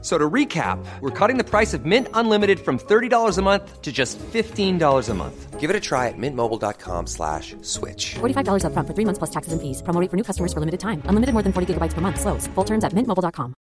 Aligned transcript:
So 0.00 0.16
to 0.16 0.30
recap, 0.30 0.78
we're 1.00 1.10
cutting 1.10 1.38
the 1.38 1.44
price 1.44 1.74
of 1.74 1.84
Mint 1.84 2.06
Unlimited 2.14 2.60
from 2.60 2.78
$30 2.78 3.36
a 3.36 3.42
month 3.42 3.82
to 3.82 3.90
just 3.90 4.16
$15 4.32 5.08
a 5.08 5.14
month. 5.14 5.58
Give 5.58 5.70
it 5.70 5.74
a 5.74 5.80
try 5.80 6.06
at 6.06 6.14
mintmobile.com 6.16 7.08
slash 7.08 7.56
switch. 7.62 8.14
$45 8.20 8.62
upfront 8.62 8.86
for 8.86 8.94
three 8.94 9.04
months 9.04 9.18
plus 9.18 9.30
taxes 9.30 9.52
and 9.52 9.60
fees. 9.60 9.82
Promo 9.82 10.00
rate 10.00 10.08
for 10.08 10.16
new 10.16 10.22
customers 10.22 10.52
for 10.52 10.60
limited 10.60 10.78
time. 10.78 11.02
Unlimited 11.08 11.34
more 11.34 11.42
than 11.42 11.52
40 11.52 11.74
gigabytes 11.74 11.94
per 11.94 12.00
month. 12.00 12.20
Slows. 12.20 12.46
Full 12.54 12.64
terms 12.64 12.84
at 12.84 12.94
mintmobile.com. 12.94 13.54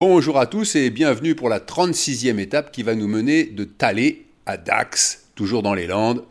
Bonjour 0.00 0.38
à 0.38 0.46
tous 0.46 0.76
et 0.76 0.90
bienvenue 0.90 1.34
pour 1.34 1.48
la 1.48 1.58
36e 1.58 2.38
étape 2.38 2.70
qui 2.70 2.82
va 2.82 2.94
nous 2.94 3.08
mener 3.08 3.44
de 3.44 3.64
Talé 3.64 4.26
à 4.44 4.58
Dax, 4.58 5.28
toujours 5.34 5.62
dans 5.62 5.72
les 5.72 5.86
Landes. 5.86 6.22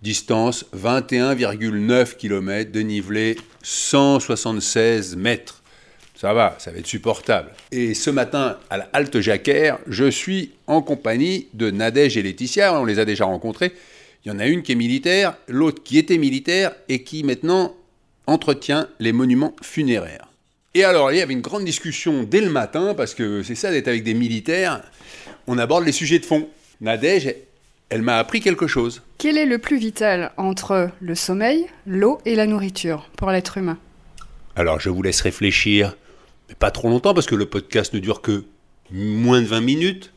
Distance 0.00 0.64
21,9 0.74 2.16
km, 2.16 2.72
dénivelé 2.72 3.36
176 3.62 5.16
mètres. 5.16 5.59
Ça 6.20 6.34
va, 6.34 6.54
ça 6.58 6.70
va 6.70 6.76
être 6.76 6.86
supportable. 6.86 7.48
Et 7.72 7.94
ce 7.94 8.10
matin, 8.10 8.58
à 8.68 8.76
la 8.76 8.90
Halte 8.92 9.22
Jacquère, 9.22 9.78
je 9.86 10.10
suis 10.10 10.50
en 10.66 10.82
compagnie 10.82 11.48
de 11.54 11.70
Nadège 11.70 12.18
et 12.18 12.22
Laetitia. 12.22 12.78
On 12.78 12.84
les 12.84 12.98
a 12.98 13.06
déjà 13.06 13.24
rencontrés. 13.24 13.72
Il 14.22 14.28
y 14.28 14.30
en 14.30 14.38
a 14.38 14.46
une 14.46 14.60
qui 14.60 14.72
est 14.72 14.74
militaire, 14.74 15.38
l'autre 15.48 15.82
qui 15.82 15.96
était 15.96 16.18
militaire 16.18 16.72
et 16.90 17.04
qui 17.04 17.24
maintenant 17.24 17.74
entretient 18.26 18.86
les 18.98 19.12
monuments 19.12 19.56
funéraires. 19.62 20.26
Et 20.74 20.84
alors, 20.84 21.10
il 21.10 21.16
y 21.16 21.22
avait 21.22 21.32
une 21.32 21.40
grande 21.40 21.64
discussion 21.64 22.22
dès 22.24 22.42
le 22.42 22.50
matin, 22.50 22.92
parce 22.92 23.14
que 23.14 23.42
c'est 23.42 23.54
ça 23.54 23.70
d'être 23.70 23.88
avec 23.88 24.04
des 24.04 24.12
militaires. 24.12 24.82
On 25.46 25.56
aborde 25.56 25.86
les 25.86 25.92
sujets 25.92 26.18
de 26.18 26.26
fond. 26.26 26.50
Nadège, 26.82 27.34
elle 27.88 28.02
m'a 28.02 28.18
appris 28.18 28.40
quelque 28.40 28.66
chose. 28.66 29.00
Quel 29.16 29.38
est 29.38 29.46
le 29.46 29.56
plus 29.56 29.78
vital 29.78 30.32
entre 30.36 30.90
le 31.00 31.14
sommeil, 31.14 31.64
l'eau 31.86 32.20
et 32.26 32.34
la 32.34 32.44
nourriture 32.44 33.08
pour 33.16 33.30
l'être 33.30 33.56
humain? 33.56 33.78
Alors, 34.54 34.80
je 34.80 34.90
vous 34.90 35.00
laisse 35.00 35.22
réfléchir, 35.22 35.96
mais 36.50 36.56
pas 36.56 36.70
trop 36.70 36.88
longtemps, 36.88 37.14
parce 37.14 37.26
que 37.26 37.34
le 37.34 37.46
podcast 37.46 37.94
ne 37.94 38.00
dure 38.00 38.20
que 38.20 38.44
moins 38.90 39.40
de 39.40 39.46
20 39.46 39.60
minutes. 39.60 40.12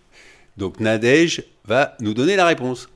Donc, 0.58 0.80
Nadège 0.80 1.44
va 1.66 1.95
nous 2.00 2.14
donner 2.14 2.36
la 2.36 2.45
réponse. 2.45 2.89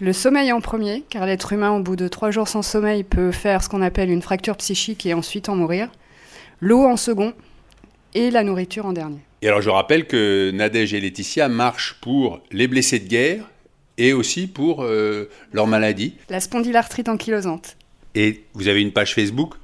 Le 0.00 0.12
sommeil 0.12 0.50
en 0.50 0.60
premier, 0.60 1.04
car 1.08 1.26
l'être 1.26 1.52
humain, 1.52 1.70
au 1.70 1.80
bout 1.80 1.94
de 1.94 2.08
trois 2.08 2.30
jours 2.30 2.48
sans 2.48 2.62
sommeil, 2.62 3.04
peut 3.04 3.30
faire 3.30 3.62
ce 3.62 3.68
qu'on 3.68 3.82
appelle 3.82 4.10
une 4.10 4.22
fracture 4.22 4.56
psychique 4.56 5.06
et 5.06 5.14
ensuite 5.14 5.48
en 5.48 5.56
mourir. 5.56 5.88
L'eau 6.60 6.84
en 6.84 6.96
second 6.96 7.32
et 8.14 8.30
la 8.30 8.42
nourriture 8.42 8.86
en 8.86 8.92
dernier. 8.92 9.20
Et 9.42 9.48
alors, 9.48 9.60
je 9.60 9.70
rappelle 9.70 10.06
que 10.06 10.50
Nadège 10.52 10.94
et 10.94 11.00
Laetitia 11.00 11.48
marchent 11.48 11.98
pour 12.00 12.40
les 12.50 12.66
blessés 12.66 12.98
de 12.98 13.08
guerre 13.08 13.44
et 13.98 14.12
aussi 14.12 14.46
pour 14.46 14.82
euh, 14.82 15.28
leur 15.52 15.66
maladie. 15.66 16.14
La 16.28 16.40
spondylarthrite 16.40 17.08
ankylosante. 17.08 17.76
Et 18.14 18.44
vous 18.54 18.68
avez 18.68 18.80
une 18.80 18.92
page 18.92 19.14
Facebook? 19.14 19.54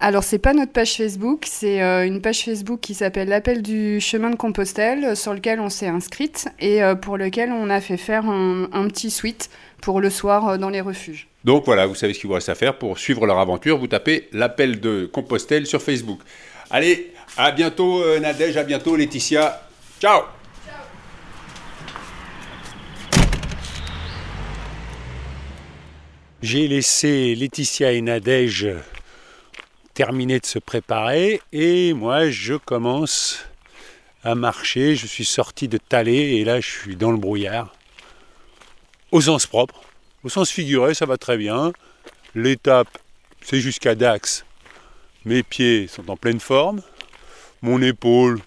Alors, 0.00 0.22
c'est 0.22 0.38
pas 0.38 0.54
notre 0.54 0.70
page 0.72 0.96
Facebook, 0.96 1.44
c'est 1.48 1.82
euh, 1.82 2.06
une 2.06 2.22
page 2.22 2.44
Facebook 2.44 2.78
qui 2.80 2.94
s'appelle 2.94 3.28
L'appel 3.28 3.62
du 3.62 4.00
chemin 4.00 4.30
de 4.30 4.36
Compostelle, 4.36 5.04
euh, 5.04 5.14
sur 5.16 5.34
lequel 5.34 5.58
on 5.58 5.70
s'est 5.70 5.88
inscrite 5.88 6.46
et 6.60 6.84
euh, 6.84 6.94
pour 6.94 7.16
lequel 7.16 7.50
on 7.50 7.68
a 7.68 7.80
fait 7.80 7.96
faire 7.96 8.24
un, 8.26 8.68
un 8.72 8.86
petit 8.86 9.10
suite 9.10 9.50
pour 9.80 10.00
le 10.00 10.10
soir 10.10 10.48
euh, 10.48 10.56
dans 10.56 10.70
les 10.70 10.80
refuges. 10.80 11.26
Donc 11.44 11.64
voilà, 11.64 11.86
vous 11.86 11.94
savez 11.94 12.14
ce 12.14 12.20
qu'il 12.20 12.28
vous 12.28 12.34
reste 12.34 12.48
à 12.48 12.54
faire 12.54 12.78
pour 12.78 12.98
suivre 12.98 13.26
leur 13.26 13.38
aventure. 13.38 13.78
Vous 13.78 13.86
tapez 13.86 14.28
l'appel 14.32 14.80
de 14.80 15.06
Compostelle 15.12 15.66
sur 15.66 15.82
Facebook. 15.82 16.20
Allez, 16.70 17.12
à 17.36 17.50
bientôt 17.52 18.02
euh, 18.02 18.20
Nadège, 18.20 18.56
à 18.56 18.64
bientôt 18.64 18.96
Laetitia. 18.96 19.62
Ciao 20.00 20.22
J'ai 26.40 26.68
laissé 26.68 27.34
Laetitia 27.34 27.92
et 27.92 28.00
Nadège 28.00 28.68
terminer 29.98 30.38
de 30.38 30.46
se 30.46 30.60
préparer 30.60 31.40
et 31.52 31.92
moi 31.92 32.30
je 32.30 32.54
commence 32.54 33.44
à 34.22 34.36
marcher. 34.36 34.94
Je 34.94 35.08
suis 35.08 35.24
sorti 35.24 35.66
de 35.66 35.76
Talé 35.76 36.36
et 36.36 36.44
là 36.44 36.60
je 36.60 36.70
suis 36.70 36.94
dans 36.94 37.10
le 37.10 37.16
brouillard. 37.16 37.74
Au 39.10 39.20
sens 39.20 39.46
propre, 39.46 39.82
au 40.22 40.28
sens 40.28 40.52
figuré, 40.52 40.94
ça 40.94 41.04
va 41.04 41.16
très 41.16 41.36
bien. 41.36 41.72
L'étape, 42.36 42.96
c'est 43.40 43.58
jusqu'à 43.58 43.96
Dax. 43.96 44.44
Mes 45.24 45.42
pieds 45.42 45.88
sont 45.88 46.08
en 46.12 46.16
pleine 46.16 46.38
forme. 46.38 46.80
Mon 47.60 47.82
épaule, 47.82 48.38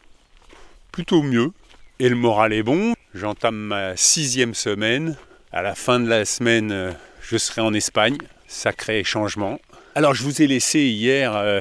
plutôt 0.94 1.22
mieux. 1.22 1.52
Et 2.00 2.08
le 2.08 2.16
moral 2.16 2.54
est 2.54 2.64
bon. 2.64 2.94
J'entame 3.14 3.58
ma 3.58 3.98
sixième 3.98 4.54
semaine. 4.54 5.18
À 5.52 5.62
la 5.62 5.76
fin 5.76 6.00
de 6.00 6.08
la 6.08 6.24
semaine, 6.24 6.72
euh, 6.72 6.94
je 7.22 7.36
serai 7.36 7.60
en 7.60 7.74
Espagne. 7.74 8.18
Sacré 8.48 9.04
changement. 9.04 9.60
Alors, 9.94 10.14
je 10.14 10.24
vous 10.24 10.42
ai 10.42 10.48
laissé 10.48 10.80
hier 10.80 11.36
euh, 11.36 11.60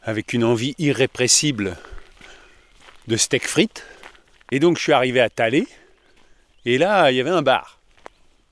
avec 0.00 0.32
une 0.32 0.44
envie 0.44 0.76
irrépressible 0.78 1.76
de 3.08 3.16
steak 3.16 3.48
frites. 3.48 3.84
Et 4.52 4.60
donc, 4.60 4.78
je 4.78 4.82
suis 4.84 4.92
arrivé 4.92 5.20
à 5.20 5.28
Talé. 5.28 5.66
Et 6.66 6.78
là, 6.78 7.10
il 7.10 7.16
y 7.16 7.20
avait 7.20 7.30
un 7.30 7.42
bar. 7.42 7.80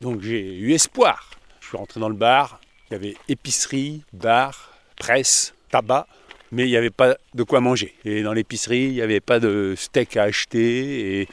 Donc, 0.00 0.22
j'ai 0.22 0.56
eu 0.56 0.72
espoir. 0.72 1.30
Je 1.60 1.68
suis 1.68 1.76
rentré 1.76 2.00
dans 2.00 2.08
le 2.08 2.16
bar. 2.16 2.60
Il 2.90 2.94
y 2.94 2.96
avait 2.96 3.14
épicerie, 3.28 4.02
bar, 4.12 4.72
presse, 4.96 5.54
tabac. 5.70 6.08
Mais 6.50 6.64
il 6.64 6.70
n'y 6.70 6.76
avait 6.76 6.90
pas 6.90 7.16
de 7.32 7.42
quoi 7.44 7.60
manger. 7.60 7.94
Et 8.04 8.24
dans 8.24 8.32
l'épicerie, 8.32 8.86
il 8.86 8.94
n'y 8.94 9.02
avait 9.02 9.20
pas 9.20 9.38
de 9.38 9.74
steak 9.76 10.16
à 10.16 10.24
acheter. 10.24 11.20
Et 11.20 11.28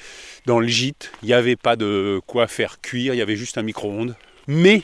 dans 0.45 0.59
le 0.59 0.67
gîte, 0.67 1.11
il 1.23 1.25
n'y 1.25 1.33
avait 1.33 1.55
pas 1.55 1.75
de 1.75 2.21
quoi 2.27 2.45
faire 2.45 2.81
cuire. 2.81 3.15
Il 3.15 3.17
y 3.17 3.23
avait 3.23 3.35
juste 3.35 3.57
un 3.57 3.63
micro-ondes. 3.63 4.15
Mais, 4.45 4.83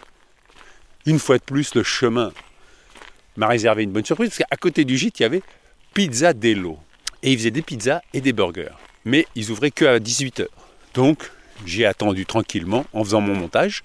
une 1.05 1.19
fois 1.19 1.37
de 1.37 1.43
plus, 1.43 1.75
le 1.75 1.83
chemin 1.83 2.33
m'a 3.37 3.47
réservé 3.47 3.83
une 3.83 3.91
bonne 3.91 4.05
surprise. 4.05 4.29
Parce 4.29 4.39
qu'à 4.49 4.57
côté 4.57 4.85
du 4.85 4.97
gîte, 4.97 5.19
il 5.19 5.23
y 5.23 5.25
avait 5.25 5.41
Pizza 5.93 6.33
Dello. 6.33 6.77
Et 7.23 7.31
ils 7.31 7.37
faisaient 7.37 7.51
des 7.51 7.61
pizzas 7.61 8.01
et 8.13 8.21
des 8.21 8.33
burgers. 8.33 8.75
Mais 9.05 9.25
ils 9.35 9.51
ouvraient 9.51 9.71
que 9.71 9.85
à 9.85 9.99
18h. 9.99 10.45
Donc, 10.93 11.31
j'ai 11.65 11.85
attendu 11.85 12.25
tranquillement 12.25 12.85
en 12.93 13.03
faisant 13.03 13.21
mon 13.21 13.35
montage. 13.35 13.83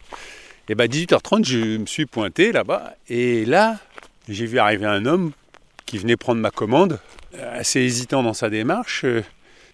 Et 0.69 0.75
bien, 0.75 0.87
18h30, 0.87 1.45
je 1.47 1.79
me 1.79 1.87
suis 1.87 2.07
pointé 2.07 2.53
là-bas. 2.53 2.95
Et 3.09 3.45
là, 3.45 3.79
j'ai 4.29 4.47
vu 4.47 4.59
arriver 4.59 4.87
un 4.87 5.07
homme 5.07 5.33
qui 5.87 5.99
venait 5.99 6.17
prendre 6.17 6.41
ma 6.41 6.51
commande, 6.51 7.01
assez 7.53 7.81
hésitant 7.81 8.23
dans 8.23 8.35
sa 8.35 8.51
démarche. 8.51 9.05
euh, 9.05 9.23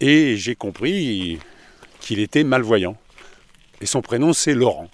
Et 0.00 0.37
j'ai 0.37 0.54
compris 0.54 1.38
qu'il 2.00 2.20
était 2.20 2.44
malvoyant. 2.44 2.97
Et 3.81 3.87
son 3.87 4.00
prénom, 4.00 4.32
c'est 4.32 4.54
Laurent. 4.54 4.88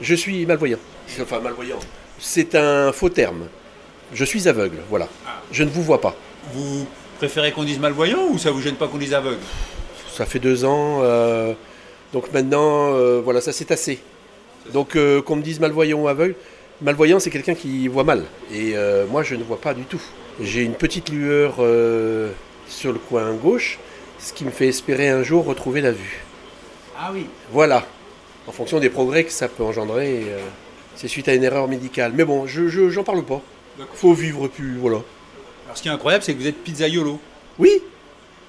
Je 0.00 0.14
suis 0.14 0.44
malvoyant. 0.46 0.78
Enfin, 1.20 1.40
malvoyant. 1.40 1.78
C'est 2.18 2.54
un 2.54 2.90
faux 2.92 3.10
terme. 3.10 3.48
Je 4.12 4.24
suis 4.24 4.48
aveugle, 4.48 4.76
voilà. 4.90 5.08
Je 5.50 5.64
ne 5.64 5.70
vous 5.70 5.82
vois 5.82 6.00
pas. 6.00 6.14
Vous 6.52 6.86
préférez 7.18 7.52
qu'on 7.52 7.64
dise 7.64 7.78
malvoyant 7.78 8.26
ou 8.30 8.38
ça 8.38 8.50
vous 8.50 8.60
gêne 8.60 8.74
pas 8.76 8.86
qu'on 8.88 8.98
dise 8.98 9.14
aveugle? 9.14 9.38
Ça 10.12 10.26
fait 10.26 10.38
deux 10.38 10.64
ans. 10.64 11.00
euh, 11.02 11.52
donc 12.12 12.32
maintenant, 12.32 12.94
euh, 12.94 13.20
voilà, 13.24 13.40
ça 13.40 13.52
c'est 13.52 13.70
assez. 13.72 13.98
Donc 14.72 14.94
euh, 14.96 15.20
qu'on 15.20 15.36
me 15.36 15.42
dise 15.42 15.58
malvoyant 15.58 15.98
ou 16.00 16.08
aveugle, 16.08 16.34
malvoyant 16.80 17.18
c'est 17.18 17.30
quelqu'un 17.30 17.54
qui 17.54 17.88
voit 17.88 18.04
mal. 18.04 18.24
Et 18.52 18.74
moi 19.10 19.22
je 19.22 19.34
ne 19.34 19.42
vois 19.42 19.60
pas 19.60 19.74
du 19.74 19.82
tout. 19.84 20.00
J'ai 20.40 20.62
une 20.62 20.74
petite 20.74 21.08
lueur 21.10 21.54
sur 22.68 22.92
le 22.92 22.98
coin 22.98 23.32
gauche, 23.34 23.78
ce 24.18 24.32
qui 24.32 24.44
me 24.44 24.50
fait 24.50 24.68
espérer 24.68 25.08
un 25.08 25.22
jour 25.22 25.44
retrouver 25.44 25.80
la 25.80 25.92
vue. 25.92 26.22
Ah 26.98 27.10
oui. 27.12 27.26
Voilà. 27.50 27.84
En 28.46 28.52
fonction 28.52 28.78
des 28.78 28.90
progrès 28.90 29.24
que 29.24 29.32
ça 29.32 29.48
peut 29.48 29.62
engendrer, 29.64 30.26
c'est 30.96 31.08
suite 31.08 31.28
à 31.28 31.34
une 31.34 31.42
erreur 31.44 31.66
médicale. 31.66 32.12
Mais 32.14 32.24
bon, 32.24 32.46
je 32.46 32.68
je- 32.68 32.90
j'en 32.90 33.02
parle 33.04 33.24
pas. 33.24 33.40
Faut 33.94 34.14
vivre 34.14 34.48
plus, 34.48 34.76
voilà. 34.76 34.98
Alors 35.66 35.76
ce 35.76 35.82
qui 35.82 35.88
est 35.88 35.92
incroyable, 35.92 36.22
c'est 36.24 36.34
que 36.34 36.38
vous 36.40 36.46
êtes 36.46 36.62
pizzaiolo. 36.62 37.18
Oui, 37.58 37.70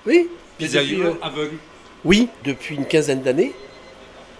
oui. 0.05 0.29
Pizzaiolo 0.57 0.87
Depuis, 0.97 1.01
euh, 1.07 1.25
aveugle. 1.25 1.55
Oui, 2.03 2.29
depuis 2.43 2.75
une 2.75 2.85
quinzaine 2.85 3.21
d'années. 3.21 3.53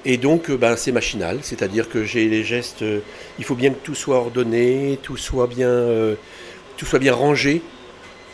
Et 0.05 0.17
donc, 0.17 0.49
euh, 0.51 0.57
ben, 0.57 0.75
c'est 0.75 0.91
machinal, 0.91 1.39
c'est-à-dire 1.41 1.89
que 1.89 2.03
j'ai 2.03 2.29
les 2.29 2.43
gestes. 2.43 2.83
euh, 2.83 2.99
il 3.39 3.45
faut 3.45 3.55
bien 3.55 3.71
que 3.71 3.79
tout 3.83 3.95
soit 3.95 4.17
ordonné, 4.17 4.99
tout 5.01 5.17
soit 5.17 5.47
bien, 5.47 5.67
euh, 5.69 6.15
tout 6.77 6.85
soit 6.85 6.99
bien 6.99 7.13
rangé. 7.15 7.61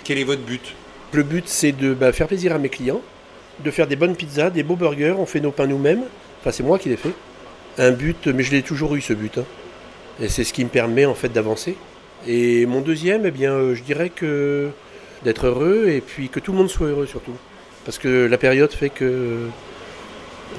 Quel 0.04 0.18
est 0.18 0.25
votre 0.25 0.42
but? 0.42 0.75
Le 1.14 1.24
but, 1.24 1.48
c'est 1.48 1.72
de 1.72 1.94
ben, 1.94 2.12
faire 2.12 2.28
plaisir 2.28 2.54
à 2.54 2.58
mes 2.58 2.70
clients, 2.70 3.02
de 3.64 3.72
faire 3.72 3.88
des 3.88 3.96
bonnes 3.96 4.16
pizzas, 4.18 4.50
des 4.50 4.64
beaux 4.64 4.75
burgers. 4.75 5.16
On 5.18 5.25
fait 5.25 5.40
nos 5.40 5.52
pains 5.52 5.68
nous-mêmes. 5.68 6.04
Enfin, 6.42 6.52
c'est 6.52 6.64
moi 6.64 6.78
qui 6.78 6.90
les 6.90 6.98
fais. 6.98 7.12
Un 7.78 7.92
but, 7.92 8.28
mais 8.28 8.44
je 8.44 8.52
l'ai 8.52 8.64
toujours 8.64 8.96
eu 8.96 9.02
ce 9.02 9.14
but. 9.14 9.38
hein. 9.38 9.46
Et 10.20 10.28
c'est 10.28 10.44
ce 10.44 10.52
qui 10.52 10.64
me 10.66 10.70
permet 10.70 11.06
en 11.06 11.16
fait 11.16 11.30
d'avancer. 11.30 11.78
Et 12.28 12.66
mon 12.66 12.82
deuxième, 12.82 13.26
eh 13.26 13.32
bien, 13.32 13.52
euh, 13.54 13.76
je 13.76 13.82
dirais 13.84 14.10
que 14.10 14.70
d'être 15.24 15.48
heureux 15.48 15.88
et 15.90 16.02
puis 16.02 16.30
que 16.30 16.40
tout 16.40 16.52
le 16.52 16.58
monde 16.58 16.70
soit 16.70 16.88
heureux 16.88 17.06
surtout. 17.08 17.34
Parce 17.86 17.98
que 17.98 18.28
la 18.28 18.38
période 18.38 18.72
fait 18.72 18.90
que 18.90 19.48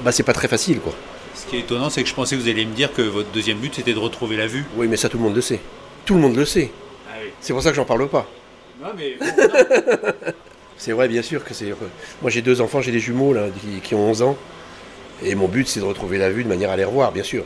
bah, 0.03 0.11
c'est 0.11 0.23
pas 0.23 0.33
très 0.33 0.47
facile 0.47 0.79
quoi. 0.79 0.93
Ce 1.35 1.45
qui 1.47 1.55
est 1.57 1.59
étonnant, 1.59 1.89
c'est 1.89 2.03
que 2.03 2.09
je 2.09 2.13
pensais 2.13 2.35
que 2.35 2.41
vous 2.41 2.47
alliez 2.49 2.65
me 2.65 2.73
dire 2.73 2.93
que 2.93 3.01
votre 3.01 3.29
deuxième 3.31 3.57
but, 3.57 3.73
c'était 3.75 3.93
de 3.93 3.99
retrouver 3.99 4.37
la 4.37 4.47
vue. 4.47 4.65
Oui, 4.77 4.87
mais 4.87 4.97
ça 4.97 5.09
tout 5.09 5.17
le 5.17 5.23
monde 5.23 5.35
le 5.35 5.41
sait. 5.41 5.59
Tout 6.05 6.13
le 6.15 6.19
monde 6.19 6.35
le 6.35 6.45
sait. 6.45 6.69
Ah 7.09 7.15
oui. 7.23 7.31
C'est 7.41 7.53
pour 7.53 7.61
ça 7.63 7.69
que 7.69 7.75
j'en 7.75 7.85
parle 7.85 8.07
pas. 8.07 8.29
C'est 10.77 10.91
vrai, 10.91 11.07
bien 11.07 11.21
sûr 11.21 11.45
que 11.45 11.53
c'est. 11.53 11.73
Moi, 12.21 12.29
j'ai 12.29 12.41
deux 12.41 12.59
enfants, 12.59 12.81
j'ai 12.81 12.91
des 12.91 12.99
jumeaux 12.99 13.31
là, 13.33 13.45
qui, 13.61 13.79
qui 13.79 13.95
ont 13.95 14.09
11 14.09 14.21
ans. 14.23 14.37
Et 15.23 15.33
mon 15.35 15.47
but, 15.47 15.65
c'est 15.67 15.79
de 15.79 15.85
retrouver 15.85 16.17
la 16.17 16.29
vue 16.29 16.43
de 16.43 16.49
manière 16.49 16.69
à 16.71 16.75
les 16.75 16.83
revoir, 16.83 17.13
bien 17.13 17.23
sûr. 17.23 17.45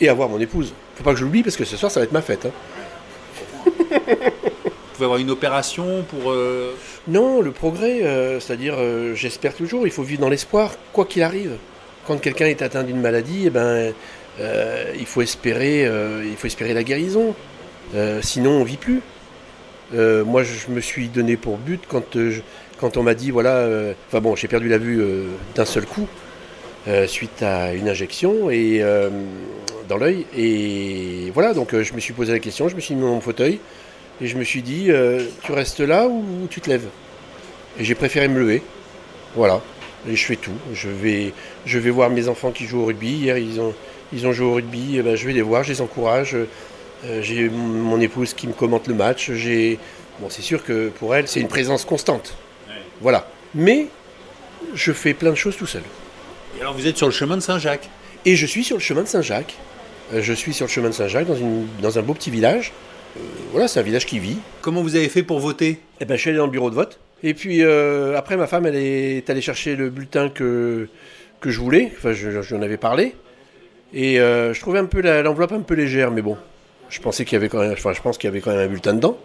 Et 0.00 0.08
à 0.08 0.14
voir 0.14 0.28
mon 0.28 0.40
épouse. 0.40 0.72
Faut 0.96 1.04
pas 1.04 1.12
que 1.12 1.18
je 1.18 1.24
l'oublie 1.24 1.44
parce 1.44 1.56
que 1.56 1.64
ce 1.64 1.76
soir, 1.76 1.92
ça 1.92 2.00
va 2.00 2.04
être 2.04 2.12
ma 2.12 2.22
fête. 2.22 2.46
hein. 2.46 2.50
Vous 3.94 4.98
pouvez 4.98 5.06
avoir 5.06 5.18
une 5.18 5.30
opération 5.30 6.04
pour. 6.08 6.30
euh, 6.30 6.74
Non, 7.08 7.40
le 7.40 7.50
progrès, 7.50 8.02
euh, 8.04 8.38
c'est-à-dire, 8.38 8.74
euh, 8.78 9.14
j'espère 9.14 9.54
toujours, 9.54 9.86
il 9.86 9.92
faut 9.92 10.04
vivre 10.04 10.20
dans 10.20 10.28
l'espoir, 10.28 10.72
quoi 10.92 11.04
qu'il 11.04 11.22
arrive. 11.22 11.56
Quand 12.06 12.20
quelqu'un 12.20 12.46
est 12.46 12.62
atteint 12.62 12.84
d'une 12.84 13.00
maladie, 13.00 13.44
eh 13.46 13.50
ben, 13.50 13.92
il, 14.38 15.06
faut 15.06 15.22
espérer, 15.22 15.82
il 16.24 16.36
faut 16.36 16.46
espérer 16.46 16.74
la 16.74 16.84
guérison. 16.84 17.34
Sinon, 18.20 18.50
on 18.50 18.62
vit 18.64 18.76
plus. 18.76 19.00
Moi, 19.92 20.42
je 20.42 20.70
me 20.70 20.80
suis 20.80 21.08
donné 21.08 21.38
pour 21.38 21.56
but 21.56 21.82
quand, 21.88 22.16
quand 22.78 22.98
on 22.98 23.02
m'a 23.02 23.14
dit, 23.14 23.30
voilà, 23.30 23.66
enfin 24.08 24.20
bon, 24.20 24.36
j'ai 24.36 24.48
perdu 24.48 24.68
la 24.68 24.76
vue 24.76 25.02
d'un 25.54 25.64
seul 25.64 25.86
coup 25.86 26.06
suite 27.06 27.42
à 27.42 27.72
une 27.72 27.88
injection 27.88 28.50
et 28.50 28.84
dans 29.88 29.96
l'œil. 29.96 30.26
Et 30.36 31.30
voilà, 31.32 31.54
donc 31.54 31.74
je 31.80 31.94
me 31.94 32.00
suis 32.00 32.12
posé 32.12 32.32
la 32.32 32.38
question, 32.38 32.68
je 32.68 32.76
me 32.76 32.80
suis 32.80 32.94
mis 32.94 33.00
dans 33.00 33.14
mon 33.14 33.20
fauteuil 33.22 33.60
et 34.20 34.26
je 34.26 34.36
me 34.36 34.44
suis 34.44 34.62
dit, 34.62 34.90
euh, 34.90 35.26
tu 35.42 35.52
restes 35.52 35.80
là 35.80 36.06
ou 36.06 36.46
tu 36.50 36.60
te 36.60 36.70
lèves? 36.70 36.86
Et 37.78 37.84
j'ai 37.84 37.94
préféré 37.94 38.28
me 38.28 38.38
lever. 38.38 38.62
Voilà. 39.34 39.60
Et 40.08 40.14
je 40.14 40.24
fais 40.24 40.36
tout. 40.36 40.52
Je 40.72 40.88
vais, 40.88 41.32
je 41.66 41.78
vais 41.78 41.90
voir 41.90 42.10
mes 42.10 42.28
enfants 42.28 42.52
qui 42.52 42.66
jouent 42.66 42.82
au 42.82 42.84
rugby. 42.86 43.08
Hier, 43.08 43.38
ils 43.38 43.60
ont, 43.60 43.74
ils 44.12 44.26
ont 44.26 44.32
joué 44.32 44.46
au 44.46 44.54
rugby. 44.54 44.96
Eh 44.98 45.02
ben, 45.02 45.16
je 45.16 45.26
vais 45.26 45.32
les 45.32 45.42
voir, 45.42 45.64
je 45.64 45.72
les 45.72 45.80
encourage. 45.80 46.34
Euh, 46.34 47.22
j'ai 47.22 47.48
mon 47.48 48.00
épouse 48.00 48.34
qui 48.34 48.46
me 48.46 48.52
commente 48.52 48.86
le 48.86 48.94
match. 48.94 49.32
J'ai, 49.32 49.78
bon, 50.20 50.28
c'est 50.30 50.42
sûr 50.42 50.62
que 50.62 50.88
pour 50.88 51.14
elle, 51.14 51.26
c'est 51.26 51.40
une 51.40 51.48
présence 51.48 51.84
constante. 51.84 52.36
Voilà. 53.00 53.26
Mais 53.54 53.88
je 54.74 54.92
fais 54.92 55.14
plein 55.14 55.30
de 55.30 55.36
choses 55.36 55.56
tout 55.56 55.66
seul. 55.66 55.82
Et 56.56 56.60
alors 56.60 56.74
vous 56.74 56.86
êtes 56.86 56.96
sur 56.96 57.06
le 57.06 57.12
chemin 57.12 57.36
de 57.36 57.42
Saint-Jacques? 57.42 57.88
Et 58.24 58.36
je 58.36 58.46
suis 58.46 58.62
sur 58.62 58.76
le 58.76 58.82
chemin 58.82 59.02
de 59.02 59.08
Saint-Jacques. 59.08 59.54
Euh, 60.12 60.22
Je 60.22 60.32
suis 60.32 60.54
sur 60.54 60.66
le 60.66 60.70
chemin 60.70 60.88
de 60.88 60.94
Saint-Jacques 60.94 61.26
dans, 61.26 61.36
une, 61.36 61.66
dans 61.82 61.98
un 61.98 62.02
beau 62.02 62.14
petit 62.14 62.30
village. 62.30 62.72
Euh, 63.16 63.20
voilà, 63.52 63.68
c'est 63.68 63.80
un 63.80 63.84
village 63.84 64.06
qui 64.06 64.18
vit. 64.18 64.38
Comment 64.60 64.82
vous 64.82 64.96
avez 64.96 65.08
fait 65.08 65.22
pour 65.22 65.38
voter? 65.40 65.80
Eh 66.00 66.04
ben, 66.04 66.16
je 66.16 66.20
suis 66.20 66.30
allé 66.30 66.38
dans 66.38 66.46
le 66.46 66.50
bureau 66.52 66.70
de 66.70 66.74
vote. 66.74 66.98
Et 67.22 67.34
puis 67.34 67.62
euh, 67.62 68.16
après, 68.18 68.36
ma 68.36 68.46
femme, 68.46 68.66
elle 68.66 68.76
est 68.76 69.28
allée 69.30 69.40
chercher 69.40 69.76
le 69.76 69.88
bulletin 69.90 70.28
que, 70.28 70.88
que 71.40 71.50
je 71.50 71.58
voulais. 71.60 71.92
Enfin, 71.96 72.12
je- 72.12 72.42
j'en 72.42 72.60
avais 72.62 72.76
parlé. 72.76 73.14
Et 73.92 74.20
euh, 74.20 74.52
je 74.52 74.60
trouvais 74.60 74.78
un 74.80 74.84
peu 74.86 75.00
l'enveloppe 75.22 75.52
un 75.52 75.60
peu 75.60 75.74
légère, 75.74 76.10
mais 76.10 76.20
bon, 76.22 76.36
je 76.90 77.00
pensais 77.00 77.24
qu'il 77.24 77.34
y 77.34 77.36
avait 77.36 77.48
quand 77.48 77.60
même, 77.60 77.72
enfin, 77.72 77.92
je 77.92 78.02
pense 78.02 78.18
qu'il 78.18 78.26
y 78.28 78.30
avait 78.32 78.40
quand 78.40 78.50
même 78.50 78.60
un 78.60 78.66
bulletin 78.66 78.94
dedans. 78.94 79.16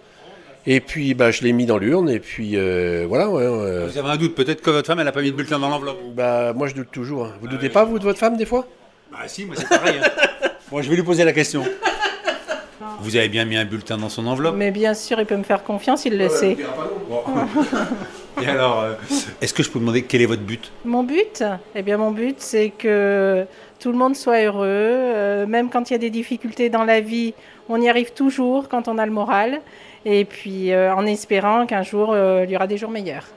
Et 0.67 0.79
puis, 0.81 1.13
bah, 1.15 1.31
je 1.31 1.41
l'ai 1.41 1.51
mis 1.53 1.65
dans 1.65 1.77
l'urne. 1.79 2.09
Et 2.09 2.19
puis 2.19 2.51
euh, 2.55 3.05
voilà. 3.09 3.29
ouais, 3.29 3.43
euh, 3.43 3.87
Vous 3.91 3.97
avez 3.97 4.09
un 4.09 4.17
doute, 4.17 4.35
peut-être 4.35 4.61
que 4.61 4.69
votre 4.69 4.85
femme, 4.87 4.99
elle 4.99 5.05
n'a 5.05 5.11
pas 5.11 5.21
mis 5.21 5.31
de 5.31 5.35
bulletin 5.35 5.57
dans 5.59 5.69
l'enveloppe? 5.69 5.99
bah, 6.15 6.53
moi, 6.53 6.67
je 6.67 6.75
doute 6.75 6.89
toujours. 6.91 7.25
hein. 7.25 7.33
Vous 7.41 7.47
doutez 7.47 7.69
pas 7.69 7.83
vous 7.85 7.97
de 7.97 8.03
votre 8.03 8.19
femme 8.19 8.37
des 8.37 8.45
fois? 8.45 8.67
Bah 9.11 9.17
si, 9.25 9.43
moi 9.45 9.55
c'est 9.57 9.67
pareil. 9.67 9.95
hein. 10.03 10.07
bon, 10.71 10.83
je 10.83 10.89
vais 10.89 10.95
lui 10.95 11.01
poser 11.03 11.23
la 11.25 11.33
question. 11.33 11.63
Vous 13.01 13.15
avez 13.15 13.29
bien 13.29 13.45
mis 13.45 13.57
un 13.57 13.65
bulletin 13.65 13.97
dans 13.97 14.09
son 14.09 14.27
enveloppe 14.27 14.55
Mais 14.57 14.71
bien 14.71 14.93
sûr, 14.93 15.19
il 15.19 15.25
peut 15.25 15.37
me 15.37 15.43
faire 15.43 15.63
confiance, 15.63 16.05
il 16.05 16.17
le 16.17 16.29
sait. 16.29 16.57
Et 18.41 18.47
alors, 18.47 18.81
euh, 18.81 18.93
est-ce 19.41 19.53
que 19.53 19.63
je 19.63 19.69
peux 19.69 19.79
vous 19.79 19.85
demander 19.85 20.03
quel 20.03 20.21
est 20.21 20.25
votre 20.25 20.43
but? 20.43 20.71
Mon 20.85 21.03
but, 21.03 21.43
eh 21.75 21.81
bien 21.81 21.97
mon 21.97 22.11
but, 22.11 22.37
c'est 22.39 22.69
que 22.69 23.45
tout 23.79 23.93
le 23.93 23.97
monde 23.97 24.15
soit 24.15 24.43
heureux, 24.43 24.65
euh, 24.67 25.45
même 25.45 25.69
quand 25.69 25.89
il 25.89 25.93
y 25.93 25.95
a 25.95 25.99
des 25.99 26.09
difficultés 26.09 26.69
dans 26.69 26.83
la 26.83 26.99
vie, 26.99 27.33
on 27.69 27.81
y 27.81 27.87
arrive 27.87 28.11
toujours 28.11 28.67
quand 28.67 28.89
on 28.89 28.97
a 28.97 29.05
le 29.05 29.11
moral, 29.11 29.61
et 30.03 30.25
puis 30.25 30.73
euh, 30.73 30.93
en 30.93 31.05
espérant 31.05 31.65
qu'un 31.65 31.83
jour 31.83 32.11
euh, 32.11 32.43
il 32.45 32.51
y 32.51 32.55
aura 32.57 32.67
des 32.67 32.77
jours 32.77 32.89
meilleurs. 32.89 33.27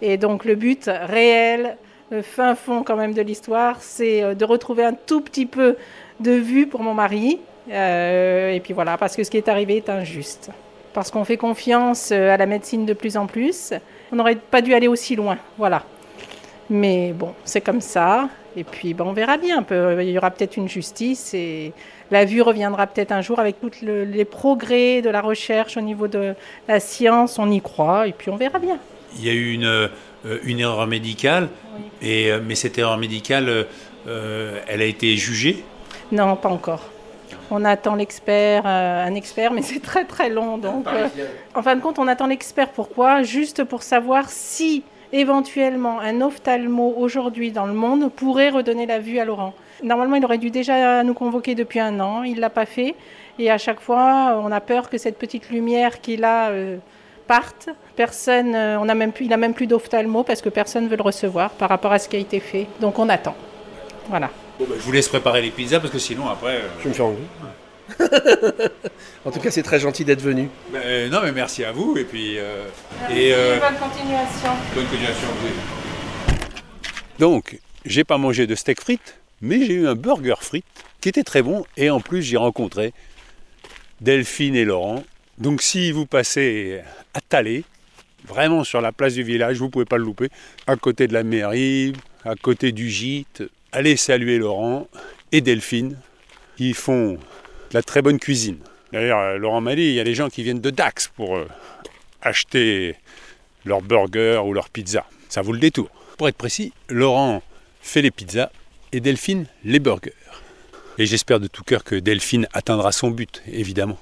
Et 0.00 0.16
donc 0.16 0.46
le 0.46 0.54
but 0.54 0.90
réel, 1.02 1.76
le 2.10 2.22
fin 2.22 2.54
fond 2.54 2.82
quand 2.82 2.96
même 2.96 3.12
de 3.12 3.20
l'histoire, 3.20 3.76
c'est 3.80 4.34
de 4.34 4.44
retrouver 4.46 4.84
un 4.84 4.94
tout 4.94 5.20
petit 5.20 5.44
peu 5.44 5.76
de 6.20 6.32
vue 6.32 6.66
pour 6.66 6.82
mon 6.82 6.94
mari, 6.94 7.38
euh, 7.70 8.52
et 8.52 8.60
puis 8.60 8.72
voilà, 8.72 8.96
parce 8.96 9.16
que 9.16 9.24
ce 9.24 9.30
qui 9.30 9.36
est 9.36 9.48
arrivé 9.48 9.76
est 9.76 9.88
injuste. 9.88 10.50
Parce 10.92 11.10
qu'on 11.10 11.24
fait 11.24 11.36
confiance 11.36 12.10
euh, 12.12 12.30
à 12.34 12.36
la 12.36 12.46
médecine 12.46 12.86
de 12.86 12.92
plus 12.92 13.16
en 13.16 13.26
plus, 13.26 13.72
on 14.12 14.16
n'aurait 14.16 14.36
pas 14.36 14.62
dû 14.62 14.74
aller 14.74 14.88
aussi 14.88 15.16
loin, 15.16 15.38
voilà. 15.56 15.84
Mais 16.70 17.12
bon, 17.12 17.32
c'est 17.44 17.60
comme 17.60 17.80
ça. 17.80 18.28
Et 18.56 18.64
puis, 18.64 18.92
ben, 18.92 19.04
on 19.06 19.12
verra 19.12 19.36
bien. 19.36 19.62
peu. 19.62 20.02
Il 20.02 20.10
y 20.10 20.18
aura 20.18 20.30
peut-être 20.30 20.56
une 20.56 20.68
justice 20.68 21.32
et 21.32 21.72
la 22.10 22.24
vue 22.24 22.42
reviendra 22.42 22.86
peut-être 22.86 23.12
un 23.12 23.20
jour 23.22 23.38
avec 23.38 23.60
tous 23.60 23.82
les 23.82 24.24
progrès 24.24 25.00
de 25.00 25.10
la 25.10 25.20
recherche 25.20 25.76
au 25.76 25.80
niveau 25.80 26.08
de 26.08 26.34
la 26.66 26.80
science. 26.80 27.38
On 27.38 27.50
y 27.50 27.60
croit 27.60 28.08
et 28.08 28.12
puis 28.12 28.30
on 28.30 28.36
verra 28.36 28.58
bien. 28.58 28.78
Il 29.16 29.24
y 29.24 29.30
a 29.30 29.32
eu 29.32 29.52
une, 29.52 29.64
euh, 29.64 29.88
une 30.44 30.60
erreur 30.60 30.86
médicale, 30.86 31.48
et, 32.02 32.30
euh, 32.30 32.40
mais 32.44 32.54
cette 32.54 32.76
erreur 32.78 32.98
médicale, 32.98 33.48
euh, 33.48 33.64
euh, 34.06 34.60
elle 34.66 34.82
a 34.82 34.84
été 34.84 35.16
jugée? 35.16 35.64
Non, 36.10 36.36
pas 36.36 36.48
encore. 36.48 36.82
On 37.50 37.64
attend 37.64 37.94
l'expert, 37.94 38.64
euh, 38.66 39.06
un 39.06 39.14
expert, 39.14 39.52
mais 39.52 39.62
c'est 39.68 39.80
très 39.80 40.04
très 40.04 40.28
long. 40.28 40.58
Donc, 40.58 40.86
euh, 40.88 41.08
en 41.54 41.62
fin 41.62 41.76
de 41.76 41.80
compte, 41.80 41.98
on 41.98 42.08
attend 42.08 42.26
l'expert. 42.26 42.68
Pourquoi? 42.70 43.22
Juste 43.22 43.64
pour 43.64 43.82
savoir 43.82 44.28
si 44.28 44.84
éventuellement 45.12 46.00
un 46.00 46.20
ophtalmo 46.20 46.94
aujourd'hui 46.98 47.50
dans 47.50 47.64
le 47.64 47.72
monde 47.72 48.12
pourrait 48.12 48.50
redonner 48.50 48.84
la 48.84 48.98
vue 48.98 49.18
à 49.18 49.24
Laurent. 49.24 49.54
Normalement, 49.82 50.16
il 50.16 50.24
aurait 50.24 50.38
dû 50.38 50.50
déjà 50.50 51.02
nous 51.02 51.14
convoquer 51.14 51.54
depuis 51.54 51.80
un 51.80 51.98
an. 52.00 52.24
Il 52.24 52.40
l'a 52.40 52.50
pas 52.50 52.66
fait, 52.66 52.94
et 53.38 53.50
à 53.50 53.56
chaque 53.56 53.80
fois, 53.80 54.38
on 54.44 54.52
a 54.52 54.60
peur 54.60 54.90
que 54.90 54.98
cette 54.98 55.16
petite 55.16 55.48
lumière 55.48 56.00
qu'il 56.02 56.24
a 56.24 56.50
euh, 56.50 56.76
parte. 57.26 57.70
Personne, 57.96 58.54
on 58.54 58.88
a 58.88 58.94
même 58.94 59.12
plus, 59.12 59.24
il 59.24 59.32
a 59.32 59.36
même 59.36 59.54
plus 59.54 59.66
d'ophtalmo 59.66 60.22
parce 60.24 60.42
que 60.42 60.50
personne 60.50 60.88
veut 60.88 60.96
le 60.96 61.02
recevoir 61.02 61.50
par 61.50 61.68
rapport 61.68 61.92
à 61.92 61.98
ce 61.98 62.08
qui 62.08 62.16
a 62.16 62.18
été 62.18 62.40
fait. 62.40 62.66
Donc, 62.80 62.98
on 62.98 63.08
attend. 63.08 63.34
Voilà. 64.08 64.30
Bon, 64.58 64.66
bah, 64.68 64.74
je 64.78 64.82
vous 64.82 64.92
laisse 64.92 65.08
préparer 65.08 65.40
les 65.42 65.50
pizzas 65.50 65.80
parce 65.80 65.92
que 65.92 65.98
sinon 65.98 66.28
après. 66.28 66.56
euh, 66.56 66.68
Je 66.82 66.88
me 66.88 66.94
fais 66.94 67.02
enlever. 67.02 67.22
en 69.24 69.30
tout 69.30 69.40
cas, 69.40 69.50
c'est 69.50 69.62
très 69.62 69.80
gentil 69.80 70.04
d'être 70.04 70.20
venu. 70.20 70.48
bah, 70.72 70.78
euh, 70.84 71.08
non, 71.08 71.20
mais 71.22 71.32
merci 71.32 71.64
à 71.64 71.72
vous 71.72 71.96
et 71.96 72.04
puis. 72.04 72.38
euh, 72.38 72.64
et 73.10 73.32
euh, 73.32 73.58
Bonne 73.60 73.78
continuation. 73.78 74.50
bonne 74.74 74.86
continuation 74.86 75.28
à 75.28 75.32
vous. 75.40 75.48
Donc, 77.18 77.58
j'ai 77.84 78.04
pas 78.04 78.18
mangé 78.18 78.46
de 78.46 78.54
steak 78.54 78.80
frites, 78.80 79.18
mais 79.40 79.64
j'ai 79.64 79.74
eu 79.74 79.86
un 79.88 79.94
burger 79.94 80.34
frites 80.40 80.64
qui 81.00 81.08
était 81.08 81.22
très 81.24 81.42
bon. 81.42 81.64
Et 81.76 81.90
en 81.90 82.00
plus, 82.00 82.22
j'ai 82.22 82.36
rencontré 82.36 82.92
Delphine 84.00 84.54
et 84.56 84.64
Laurent. 84.64 85.04
Donc, 85.38 85.62
si 85.62 85.92
vous 85.92 86.04
passez 86.06 86.80
à 87.14 87.20
Talé, 87.20 87.64
vraiment 88.26 88.64
sur 88.64 88.80
la 88.80 88.92
place 88.92 89.14
du 89.14 89.22
village, 89.22 89.58
vous 89.58 89.70
pouvez 89.70 89.84
pas 89.84 89.96
le 89.98 90.04
louper, 90.04 90.28
à 90.66 90.76
côté 90.76 91.06
de 91.06 91.12
la 91.14 91.22
mairie, 91.22 91.92
à 92.24 92.34
côté 92.34 92.72
du 92.72 92.88
gîte, 92.90 93.42
allez 93.72 93.96
saluer 93.96 94.38
Laurent 94.38 94.88
et 95.32 95.40
Delphine. 95.40 95.98
Ils 96.58 96.74
font 96.74 97.12
de 97.12 97.74
la 97.74 97.82
très 97.82 98.02
bonne 98.02 98.18
cuisine. 98.18 98.58
D'ailleurs, 98.92 99.18
euh, 99.18 99.36
Laurent 99.36 99.60
m'a 99.60 99.74
dit, 99.74 99.82
il 99.82 99.94
y 99.94 100.00
a 100.00 100.04
des 100.04 100.14
gens 100.14 100.28
qui 100.28 100.42
viennent 100.42 100.60
de 100.60 100.70
Dax 100.70 101.08
pour 101.08 101.36
euh, 101.36 101.46
acheter 102.22 102.96
leur 103.64 103.82
burger 103.82 104.42
ou 104.44 104.52
leur 104.52 104.70
pizza. 104.70 105.06
Ça 105.28 105.42
vaut 105.42 105.52
le 105.52 105.58
détour. 105.58 105.90
Pour 106.16 106.28
être 106.28 106.36
précis, 106.36 106.72
Laurent 106.88 107.42
fait 107.80 108.02
les 108.02 108.10
pizzas 108.10 108.50
et 108.92 109.00
Delphine 109.00 109.46
les 109.64 109.78
burgers. 109.78 110.12
Et 110.96 111.06
j'espère 111.06 111.38
de 111.38 111.46
tout 111.46 111.62
cœur 111.62 111.84
que 111.84 111.94
Delphine 111.94 112.48
atteindra 112.52 112.90
son 112.90 113.10
but, 113.10 113.42
évidemment. 113.46 113.98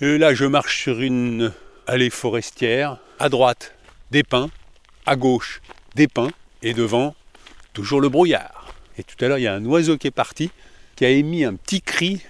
Et 0.00 0.16
là, 0.16 0.32
je 0.32 0.46
marche 0.46 0.82
sur 0.82 1.00
une 1.00 1.52
allée 1.86 2.08
forestière. 2.08 2.96
À 3.18 3.28
droite, 3.28 3.74
des 4.10 4.22
pins. 4.22 4.48
À 5.04 5.16
gauche, 5.16 5.60
des 5.96 6.08
pins. 6.08 6.30
Et 6.62 6.72
devant, 6.72 7.14
toujours 7.74 8.00
le 8.00 8.08
brouillard. 8.08 8.59
Et 8.98 9.02
tout 9.02 9.22
à 9.24 9.28
l'heure, 9.28 9.38
il 9.38 9.42
y 9.42 9.46
a 9.46 9.54
un 9.54 9.64
oiseau 9.64 9.96
qui 9.96 10.06
est 10.06 10.12
parti, 10.12 10.50
qui 10.96 11.04
a 11.04 11.10
émis 11.10 11.44
un 11.44 11.54
petit 11.54 11.80
cri. 11.80 12.20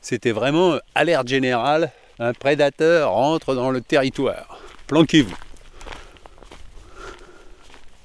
C'était 0.00 0.32
vraiment 0.32 0.78
alerte 0.94 1.28
générale. 1.28 1.92
Un 2.18 2.32
prédateur 2.32 3.12
rentre 3.12 3.54
dans 3.54 3.70
le 3.70 3.80
territoire. 3.80 4.60
Planquez-vous. 4.86 5.36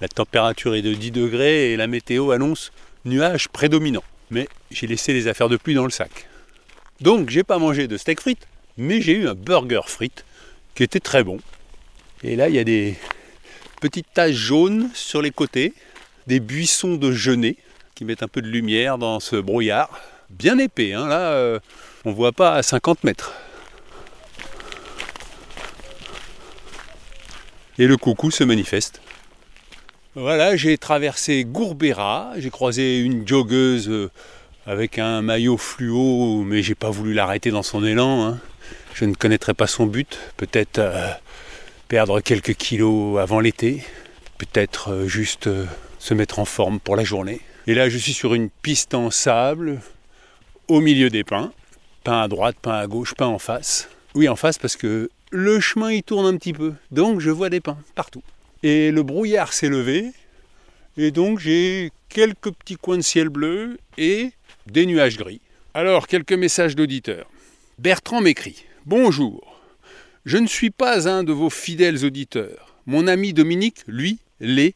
La 0.01 0.07
température 0.07 0.75
est 0.75 0.81
de 0.81 0.93
10 0.93 1.11
degrés 1.11 1.71
et 1.71 1.77
la 1.77 1.87
météo 1.87 2.31
annonce 2.31 2.71
nuages 3.05 3.47
prédominants. 3.47 4.03
Mais 4.31 4.47
j'ai 4.69 4.87
laissé 4.87 5.13
les 5.13 5.27
affaires 5.27 5.49
de 5.49 5.57
pluie 5.57 5.75
dans 5.75 5.85
le 5.85 5.91
sac. 5.91 6.27
Donc 7.01 7.29
j'ai 7.29 7.43
pas 7.43 7.57
mangé 7.57 7.87
de 7.87 7.97
steak 7.97 8.19
frites, 8.19 8.47
mais 8.77 9.01
j'ai 9.01 9.13
eu 9.13 9.27
un 9.27 9.33
burger 9.33 9.81
frites 9.87 10.25
qui 10.75 10.83
était 10.83 10.99
très 10.99 11.23
bon. 11.23 11.39
Et 12.23 12.35
là 12.35 12.49
il 12.49 12.55
y 12.55 12.59
a 12.59 12.63
des 12.63 12.95
petites 13.81 14.13
taches 14.13 14.35
jaunes 14.35 14.89
sur 14.93 15.21
les 15.21 15.31
côtés, 15.31 15.73
des 16.27 16.39
buissons 16.39 16.95
de 16.95 17.11
genêt 17.11 17.55
qui 17.95 18.05
mettent 18.05 18.23
un 18.23 18.27
peu 18.27 18.41
de 18.41 18.47
lumière 18.47 18.97
dans 18.97 19.19
ce 19.19 19.35
brouillard. 19.35 19.89
Bien 20.29 20.57
épais, 20.57 20.93
hein, 20.93 21.07
là 21.07 21.33
euh, 21.33 21.59
on 22.05 22.11
voit 22.11 22.31
pas 22.31 22.55
à 22.55 22.63
50 22.63 23.03
mètres. 23.03 23.33
Et 27.77 27.87
le 27.87 27.97
coucou 27.97 28.31
se 28.31 28.43
manifeste. 28.43 29.01
Voilà, 30.15 30.55
j'ai 30.55 30.77
traversé 30.77 31.43
Gourbera, 31.43 32.33
j'ai 32.37 32.51
croisé 32.51 32.99
une 32.99 33.27
joggeuse 33.27 33.89
euh, 33.89 34.11
avec 34.67 34.99
un 34.99 35.21
maillot 35.23 35.57
fluo, 35.57 36.43
mais 36.43 36.61
j'ai 36.61 36.75
pas 36.75 36.91
voulu 36.91 37.13
l'arrêter 37.13 37.49
dans 37.49 37.63
son 37.63 37.83
élan. 37.83 38.27
hein. 38.27 38.39
Je 38.93 39.05
ne 39.05 39.15
connaîtrai 39.15 39.55
pas 39.55 39.65
son 39.65 39.87
but. 39.87 40.19
Peut-être 40.37 40.77
euh, 40.77 41.09
perdre 41.87 42.21
quelques 42.21 42.53
kilos 42.53 43.19
avant 43.19 43.39
l'été, 43.39 43.83
peut-être 44.37 45.05
juste 45.07 45.49
se 45.97 46.13
mettre 46.13 46.37
en 46.39 46.45
forme 46.45 46.79
pour 46.79 46.95
la 46.95 47.03
journée. 47.03 47.41
Et 47.65 47.73
là, 47.73 47.87
je 47.87 47.97
suis 47.97 48.13
sur 48.13 48.33
une 48.33 48.49
piste 48.49 48.93
en 48.93 49.09
sable, 49.09 49.79
au 50.67 50.81
milieu 50.81 51.09
des 51.09 51.23
pins. 51.23 51.53
Pins 52.03 52.21
à 52.21 52.27
droite, 52.27 52.57
pins 52.61 52.77
à 52.77 52.87
gauche, 52.87 53.13
pins 53.13 53.27
en 53.27 53.39
face. 53.39 53.89
Oui, 54.15 54.27
en 54.27 54.35
face 54.35 54.57
parce 54.57 54.75
que 54.75 55.09
le 55.31 55.59
chemin 55.61 55.91
il 55.91 56.03
tourne 56.03 56.25
un 56.25 56.37
petit 56.37 56.53
peu, 56.53 56.73
donc 56.91 57.21
je 57.21 57.29
vois 57.29 57.49
des 57.49 57.61
pins 57.61 57.77
partout. 57.95 58.21
Et 58.63 58.91
le 58.91 59.01
brouillard 59.01 59.53
s'est 59.53 59.69
levé, 59.69 60.11
et 60.97 61.11
donc 61.11 61.39
j'ai 61.39 61.91
quelques 62.09 62.51
petits 62.51 62.75
coins 62.75 62.97
de 62.97 63.01
ciel 63.01 63.29
bleu 63.29 63.77
et 63.97 64.31
des 64.67 64.85
nuages 64.85 65.17
gris. 65.17 65.41
Alors, 65.73 66.07
quelques 66.07 66.33
messages 66.33 66.75
d'auditeurs. 66.75 67.29
Bertrand 67.79 68.21
m'écrit 68.21 68.65
Bonjour, 68.85 69.61
je 70.25 70.37
ne 70.37 70.47
suis 70.47 70.69
pas 70.69 71.09
un 71.09 71.23
de 71.23 71.31
vos 71.31 71.49
fidèles 71.49 72.05
auditeurs. 72.05 72.75
Mon 72.85 73.07
ami 73.07 73.33
Dominique, 73.33 73.79
lui, 73.87 74.19
l'est, 74.39 74.75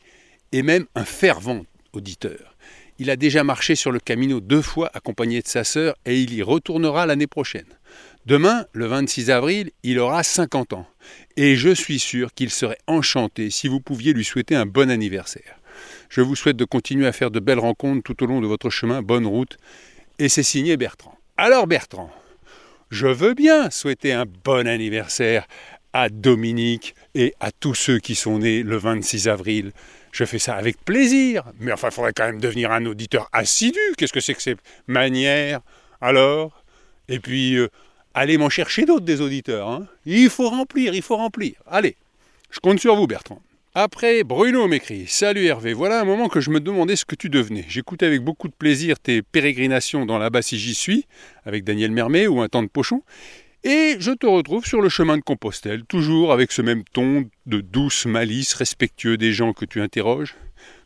et 0.53 0.63
même 0.63 0.85
un 0.95 1.05
fervent 1.05 1.65
auditeur. 1.93 2.56
Il 2.99 3.11
a 3.11 3.15
déjà 3.15 3.43
marché 3.43 3.75
sur 3.75 3.91
le 3.91 3.99
Camino 3.99 4.39
deux 4.39 4.61
fois 4.61 4.89
accompagné 4.93 5.41
de 5.41 5.47
sa 5.47 5.63
sœur 5.63 5.95
et 6.05 6.19
il 6.19 6.33
y 6.33 6.41
retournera 6.41 7.05
l'année 7.05 7.27
prochaine. 7.27 7.67
Demain, 8.25 8.65
le 8.73 8.87
26 8.87 9.29
avril, 9.29 9.71
il 9.83 9.99
aura 9.99 10.23
50 10.23 10.73
ans. 10.73 10.87
Et 11.37 11.55
je 11.55 11.69
suis 11.69 11.99
sûr 11.99 12.33
qu'il 12.33 12.49
serait 12.49 12.79
enchanté 12.87 13.51
si 13.51 13.67
vous 13.67 13.79
pouviez 13.79 14.13
lui 14.13 14.25
souhaiter 14.25 14.55
un 14.55 14.65
bon 14.65 14.89
anniversaire. 14.89 15.59
Je 16.09 16.21
vous 16.21 16.35
souhaite 16.35 16.57
de 16.57 16.65
continuer 16.65 17.05
à 17.05 17.11
faire 17.11 17.31
de 17.31 17.39
belles 17.39 17.59
rencontres 17.59 18.01
tout 18.01 18.23
au 18.23 18.27
long 18.27 18.41
de 18.41 18.47
votre 18.47 18.69
chemin. 18.69 19.01
Bonne 19.01 19.27
route. 19.27 19.57
Et 20.19 20.27
c'est 20.27 20.43
signé 20.43 20.75
Bertrand. 20.75 21.17
Alors 21.37 21.67
Bertrand, 21.67 22.11
je 22.89 23.07
veux 23.07 23.35
bien 23.35 23.69
souhaiter 23.69 24.11
un 24.11 24.25
bon 24.25 24.67
anniversaire 24.67 25.47
à 25.97 26.09
Dominique 26.09 26.93
et 27.15 27.33
à 27.39 27.51
tous 27.51 27.73
ceux 27.73 27.97
qui 27.97 28.13
sont 28.13 28.37
nés 28.37 28.61
le 28.61 28.77
26 28.77 29.27
avril. 29.29 29.71
Je 30.11 30.25
fais 30.25 30.37
ça 30.37 30.53
avec 30.53 30.77
plaisir. 30.85 31.43
Mais 31.59 31.71
enfin, 31.71 31.87
il 31.87 31.93
faudrait 31.93 32.13
quand 32.15 32.27
même 32.27 32.39
devenir 32.39 32.71
un 32.71 32.85
auditeur 32.85 33.27
assidu. 33.33 33.79
Qu'est-ce 33.97 34.13
que 34.13 34.19
c'est 34.19 34.35
que 34.35 34.41
ces 34.43 34.57
manières 34.85 35.61
Alors? 35.99 36.63
Et 37.09 37.19
puis, 37.19 37.55
euh, 37.55 37.69
allez 38.13 38.37
m'en 38.37 38.49
chercher 38.49 38.85
d'autres 38.85 39.05
des 39.05 39.21
auditeurs. 39.21 39.67
Hein. 39.69 39.87
il 40.05 40.29
faut 40.29 40.49
remplir, 40.49 40.93
il 40.93 41.01
faut 41.01 41.17
remplir. 41.17 41.53
Allez, 41.65 41.95
je 42.51 42.59
compte 42.59 42.79
sur 42.79 42.95
vous, 42.95 43.07
Bertrand. 43.07 43.41
Après, 43.73 44.23
Bruno 44.23 44.67
m'écrit 44.67 45.07
Salut 45.07 45.45
Hervé, 45.45 45.73
voilà 45.73 45.99
un 45.99 46.05
moment 46.05 46.29
que 46.29 46.41
je 46.41 46.51
me 46.51 46.59
demandais 46.59 46.95
ce 46.95 47.05
que 47.05 47.15
tu 47.15 47.29
devenais. 47.29 47.65
J'écoutais 47.67 48.05
avec 48.05 48.21
beaucoup 48.21 48.49
de 48.49 48.53
plaisir 48.53 48.99
tes 48.99 49.23
pérégrinations 49.23 50.05
dans 50.05 50.19
la 50.19 50.29
bas 50.29 50.43
si 50.43 50.59
j'y 50.59 50.75
suis, 50.75 51.07
avec 51.43 51.63
Daniel 51.63 51.89
Mermet 51.89 52.27
ou 52.27 52.39
un 52.41 52.49
temps 52.49 52.61
de 52.61 52.67
pochon. 52.67 53.01
Et 53.69 53.97
je 53.99 54.11
te 54.11 54.25
retrouve 54.25 54.65
sur 54.65 54.81
le 54.81 54.87
chemin 54.87 55.17
de 55.17 55.21
Compostelle, 55.21 55.83
toujours 55.83 56.31
avec 56.31 56.53
ce 56.53 56.61
même 56.61 56.85
ton 56.85 57.29
de 57.47 57.59
douce 57.59 58.05
malice 58.05 58.53
respectueux 58.53 59.17
des 59.17 59.33
gens 59.33 59.51
que 59.51 59.65
tu 59.65 59.81
interroges. 59.81 60.35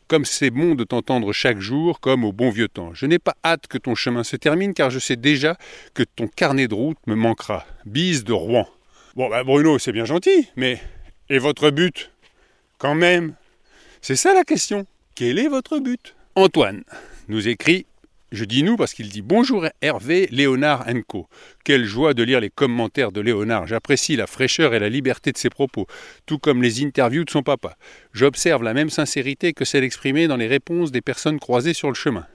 Comme 0.08 0.24
c'est 0.24 0.50
bon 0.50 0.74
de 0.74 0.82
t'entendre 0.82 1.32
chaque 1.32 1.60
jour, 1.60 2.00
comme 2.00 2.24
au 2.24 2.32
bon 2.32 2.50
vieux 2.50 2.66
temps. 2.66 2.92
Je 2.92 3.06
n'ai 3.06 3.20
pas 3.20 3.36
hâte 3.44 3.68
que 3.68 3.78
ton 3.78 3.94
chemin 3.94 4.24
se 4.24 4.34
termine, 4.34 4.74
car 4.74 4.90
je 4.90 4.98
sais 4.98 5.14
déjà 5.14 5.56
que 5.94 6.02
ton 6.02 6.26
carnet 6.26 6.66
de 6.66 6.74
route 6.74 6.98
me 7.06 7.14
manquera. 7.14 7.64
Bise 7.86 8.24
de 8.24 8.32
Rouen. 8.32 8.68
Bon, 9.14 9.30
bah 9.30 9.44
Bruno, 9.44 9.78
c'est 9.78 9.92
bien 9.92 10.04
gentil, 10.04 10.48
mais. 10.56 10.80
Et 11.30 11.38
votre 11.38 11.70
but 11.70 12.10
quand 12.78 12.96
même? 12.96 13.36
C'est 14.00 14.16
ça 14.16 14.34
la 14.34 14.42
question. 14.42 14.86
Quel 15.14 15.38
est 15.38 15.46
votre 15.46 15.78
but? 15.78 16.16
Antoine 16.34 16.82
nous 17.28 17.46
écrit 17.46 17.86
je 18.32 18.44
dis 18.44 18.62
nous 18.62 18.76
parce 18.76 18.94
qu'il 18.94 19.10
dit 19.10 19.22
bonjour 19.22 19.66
Hervé, 19.82 20.26
Léonard 20.30 20.86
Co. 21.06 21.28
Quelle 21.64 21.84
joie 21.84 22.14
de 22.14 22.22
lire 22.22 22.40
les 22.40 22.50
commentaires 22.50 23.12
de 23.12 23.20
Léonard. 23.20 23.66
J'apprécie 23.66 24.16
la 24.16 24.26
fraîcheur 24.26 24.74
et 24.74 24.78
la 24.78 24.88
liberté 24.88 25.32
de 25.32 25.38
ses 25.38 25.50
propos, 25.50 25.86
tout 26.24 26.38
comme 26.38 26.62
les 26.62 26.82
interviews 26.82 27.24
de 27.24 27.30
son 27.30 27.42
papa. 27.42 27.76
J'observe 28.12 28.62
la 28.62 28.72
même 28.72 28.90
sincérité 28.90 29.52
que 29.52 29.66
celle 29.66 29.84
exprimée 29.84 30.28
dans 30.28 30.38
les 30.38 30.46
réponses 30.46 30.90
des 30.90 31.02
personnes 31.02 31.38
croisées 31.38 31.74
sur 31.74 31.88
le 31.88 31.94
chemin. 31.94 32.26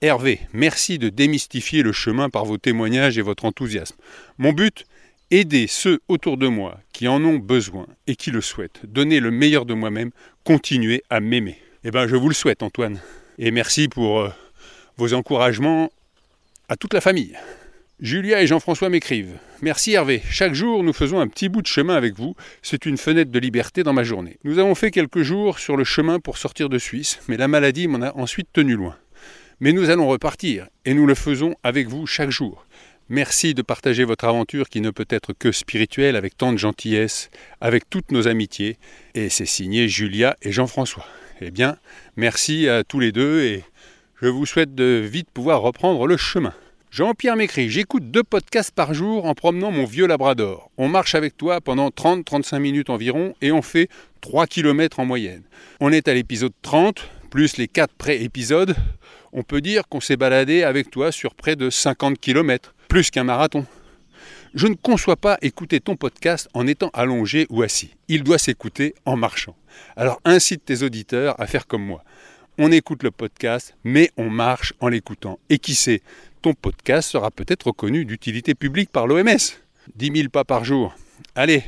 Hervé, 0.00 0.40
merci 0.52 0.98
de 0.98 1.08
démystifier 1.08 1.84
le 1.84 1.92
chemin 1.92 2.28
par 2.28 2.44
vos 2.44 2.58
témoignages 2.58 3.16
et 3.16 3.22
votre 3.22 3.44
enthousiasme. 3.44 3.96
Mon 4.38 4.52
but 4.52 4.84
aider 5.30 5.68
ceux 5.68 6.00
autour 6.08 6.36
de 6.36 6.48
moi 6.48 6.80
qui 6.92 7.06
en 7.06 7.24
ont 7.24 7.38
besoin 7.38 7.86
et 8.08 8.16
qui 8.16 8.32
le 8.32 8.40
souhaitent, 8.40 8.80
donner 8.84 9.20
le 9.20 9.30
meilleur 9.30 9.64
de 9.66 9.74
moi-même, 9.74 10.10
continuer 10.44 11.04
à 11.08 11.20
m'aimer. 11.20 11.58
Eh 11.84 11.92
bien, 11.92 12.08
je 12.08 12.16
vous 12.16 12.28
le 12.28 12.34
souhaite, 12.34 12.62
Antoine. 12.64 13.00
Et 13.38 13.50
merci 13.50 13.88
pour 13.88 14.20
euh, 14.20 14.28
vos 14.96 15.14
encouragements 15.14 15.90
à 16.68 16.76
toute 16.76 16.94
la 16.94 17.00
famille. 17.00 17.36
Julia 18.00 18.42
et 18.42 18.46
Jean-François 18.46 18.88
m'écrivent. 18.88 19.38
Merci 19.60 19.92
Hervé. 19.92 20.22
Chaque 20.28 20.54
jour, 20.54 20.82
nous 20.82 20.92
faisons 20.92 21.20
un 21.20 21.28
petit 21.28 21.48
bout 21.48 21.62
de 21.62 21.68
chemin 21.68 21.94
avec 21.94 22.16
vous. 22.16 22.34
C'est 22.60 22.84
une 22.84 22.96
fenêtre 22.96 23.30
de 23.30 23.38
liberté 23.38 23.84
dans 23.84 23.92
ma 23.92 24.02
journée. 24.02 24.38
Nous 24.42 24.58
avons 24.58 24.74
fait 24.74 24.90
quelques 24.90 25.22
jours 25.22 25.60
sur 25.60 25.76
le 25.76 25.84
chemin 25.84 26.18
pour 26.18 26.36
sortir 26.36 26.68
de 26.68 26.78
Suisse, 26.78 27.20
mais 27.28 27.36
la 27.36 27.46
maladie 27.46 27.86
m'en 27.86 28.02
a 28.02 28.16
ensuite 28.16 28.48
tenu 28.52 28.74
loin. 28.74 28.96
Mais 29.60 29.72
nous 29.72 29.88
allons 29.90 30.08
repartir, 30.08 30.66
et 30.84 30.94
nous 30.94 31.06
le 31.06 31.14
faisons 31.14 31.54
avec 31.62 31.86
vous 31.86 32.06
chaque 32.06 32.30
jour. 32.30 32.66
Merci 33.08 33.54
de 33.54 33.62
partager 33.62 34.02
votre 34.02 34.24
aventure 34.24 34.68
qui 34.68 34.80
ne 34.80 34.90
peut 34.90 35.06
être 35.08 35.32
que 35.32 35.52
spirituelle 35.52 36.16
avec 36.16 36.36
tant 36.36 36.52
de 36.52 36.58
gentillesse, 36.58 37.30
avec 37.60 37.88
toutes 37.88 38.10
nos 38.10 38.26
amitiés. 38.26 38.78
Et 39.14 39.28
c'est 39.28 39.46
signé 39.46 39.86
Julia 39.86 40.36
et 40.42 40.50
Jean-François. 40.50 41.06
Eh 41.40 41.50
bien, 41.50 41.76
merci 42.16 42.68
à 42.68 42.82
tous 42.84 42.98
les 42.98 43.12
deux 43.12 43.42
et 43.42 43.64
je 44.22 44.28
vous 44.28 44.46
souhaite 44.46 44.76
de 44.76 45.02
vite 45.04 45.28
pouvoir 45.34 45.62
reprendre 45.62 46.06
le 46.06 46.16
chemin. 46.16 46.54
Jean-Pierre 46.92 47.34
m'écrit 47.34 47.68
J'écoute 47.68 48.12
deux 48.12 48.22
podcasts 48.22 48.70
par 48.70 48.94
jour 48.94 49.24
en 49.24 49.34
promenant 49.34 49.72
mon 49.72 49.84
vieux 49.84 50.06
Labrador. 50.06 50.70
On 50.78 50.86
marche 50.86 51.16
avec 51.16 51.36
toi 51.36 51.60
pendant 51.60 51.88
30-35 51.88 52.60
minutes 52.60 52.88
environ 52.88 53.34
et 53.42 53.50
on 53.50 53.62
fait 53.62 53.88
3 54.20 54.46
km 54.46 55.00
en 55.00 55.06
moyenne. 55.06 55.42
On 55.80 55.90
est 55.90 56.06
à 56.06 56.14
l'épisode 56.14 56.52
30, 56.62 57.04
plus 57.30 57.56
les 57.56 57.66
4 57.66 57.92
pré-épisodes. 57.94 58.76
On 59.32 59.42
peut 59.42 59.60
dire 59.60 59.88
qu'on 59.88 60.00
s'est 60.00 60.16
baladé 60.16 60.62
avec 60.62 60.88
toi 60.92 61.10
sur 61.10 61.34
près 61.34 61.56
de 61.56 61.68
50 61.68 62.20
km 62.20 62.74
plus 62.86 63.10
qu'un 63.10 63.24
marathon. 63.24 63.66
Je 64.54 64.68
ne 64.68 64.74
conçois 64.74 65.16
pas 65.16 65.36
écouter 65.42 65.80
ton 65.80 65.96
podcast 65.96 66.48
en 66.54 66.68
étant 66.68 66.90
allongé 66.92 67.46
ou 67.50 67.62
assis. 67.62 67.96
Il 68.06 68.22
doit 68.22 68.38
s'écouter 68.38 68.94
en 69.04 69.16
marchant. 69.16 69.56
Alors 69.96 70.20
incite 70.24 70.64
tes 70.64 70.84
auditeurs 70.84 71.34
à 71.40 71.48
faire 71.48 71.66
comme 71.66 71.84
moi. 71.84 72.04
On 72.58 72.70
écoute 72.70 73.02
le 73.02 73.10
podcast, 73.10 73.74
mais 73.82 74.10
on 74.18 74.28
marche 74.28 74.74
en 74.80 74.88
l'écoutant. 74.88 75.38
Et 75.48 75.58
qui 75.58 75.74
sait, 75.74 76.02
ton 76.42 76.52
podcast 76.52 77.10
sera 77.10 77.30
peut-être 77.30 77.68
reconnu 77.68 78.04
d'utilité 78.04 78.54
publique 78.54 78.90
par 78.90 79.06
l'OMS. 79.06 79.38
10 79.96 80.12
000 80.14 80.28
pas 80.28 80.44
par 80.44 80.62
jour. 80.62 80.94
Allez, 81.34 81.62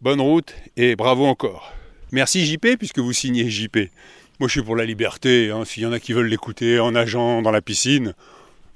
bonne 0.00 0.22
route 0.22 0.54
et 0.78 0.96
bravo 0.96 1.26
encore. 1.26 1.74
Merci 2.10 2.46
JP 2.46 2.78
puisque 2.78 3.00
vous 3.00 3.12
signez 3.12 3.50
JP. 3.50 3.76
Moi 4.40 4.48
je 4.48 4.52
suis 4.52 4.62
pour 4.62 4.76
la 4.76 4.86
liberté, 4.86 5.50
hein. 5.50 5.66
s'il 5.66 5.82
y 5.82 5.86
en 5.86 5.92
a 5.92 6.00
qui 6.00 6.14
veulent 6.14 6.28
l'écouter 6.28 6.80
en 6.80 6.92
nageant 6.92 7.42
dans 7.42 7.50
la 7.50 7.60
piscine, 7.60 8.14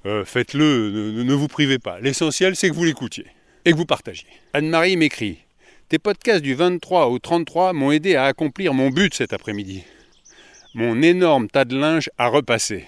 euh, 0.05 0.26
faites-le, 0.26 1.23
ne, 1.25 1.35
vous 1.35 1.49
privez 1.49 1.78
pas. 1.78 1.99
L'essentiel, 1.99 2.57
c'est 2.57 2.69
que 2.69 2.75
vous 2.75 2.85
l'écoutiez 2.85 3.26
et 3.64 3.73
que 3.73 3.76
vous 3.76 3.87
partagiez. 3.87 4.28
Anne-Marie 4.52 4.99
m'écrit 4.99 5.38
Tes 5.88 5.99
podcasts 5.99 6.43
du 6.43 6.55
23 6.55 7.07
au 7.07 7.19
33 7.19 7.73
m'ont 7.73 7.90
aidé 7.90 8.17
à 8.17 8.25
accomplir 8.25 8.75
mon 8.75 8.90
but 8.90 9.14
cet 9.14 9.33
après-midi. 9.33 9.83
Mon 10.75 11.01
énorme 11.01 11.49
tas 11.49 11.65
de 11.65 11.79
linge 11.79 12.11
a 12.19 12.29
repassé. 12.29 12.85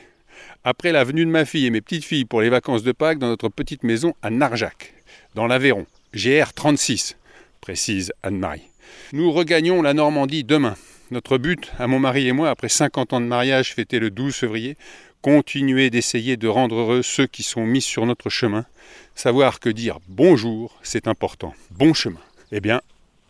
Après 0.65 0.93
la 0.93 1.03
venue 1.03 1.25
de 1.25 1.31
ma 1.31 1.47
fille 1.47 1.65
et 1.65 1.71
mes 1.71 1.81
petites 1.81 2.05
filles 2.05 2.27
pour 2.27 2.43
les 2.43 2.51
vacances 2.51 2.83
de 2.83 2.93
Pâques 2.93 3.19
dans 3.19 3.29
notre 3.29 3.49
petite 3.49 3.85
maison 3.85 4.15
à 4.21 4.29
Narjac, 4.29 4.93
dans 5.35 5.47
l'Aveyron, 5.47 5.87
GR 6.15 6.53
36, 6.55 7.17
précise 7.63 8.13
Anne-Marie. 8.23 8.69
Nous 9.15 9.33
regagnons 9.33 9.81
la 9.81 9.95
Normandie 9.95 10.45
demain. 10.45 10.77
Notre 11.11 11.39
but, 11.39 11.73
à 11.79 11.87
mon 11.87 11.99
mari 11.99 12.29
et 12.29 12.33
moi, 12.33 12.51
après 12.51 12.69
50 12.69 13.15
ans 13.15 13.21
de 13.21 13.27
mariage 13.27 13.73
fêté 13.73 13.99
le 13.99 14.11
12 14.11 14.35
février, 14.35 14.77
continuer 15.23 15.89
d'essayer 15.89 16.37
de 16.37 16.49
rendre 16.49 16.77
heureux 16.77 17.03
ceux 17.03 17.27
qui 17.27 17.43
sont 17.43 17.65
mis 17.65 17.81
sur 17.81 18.05
notre 18.05 18.29
chemin. 18.29 18.67
Savoir 19.15 19.59
que 19.59 19.71
dire 19.71 19.99
bonjour, 20.07 20.79
c'est 20.83 21.09
important. 21.09 21.55
Bon 21.71 21.95
chemin. 21.95 22.21
Eh 22.53 22.61
bien, 22.61 22.83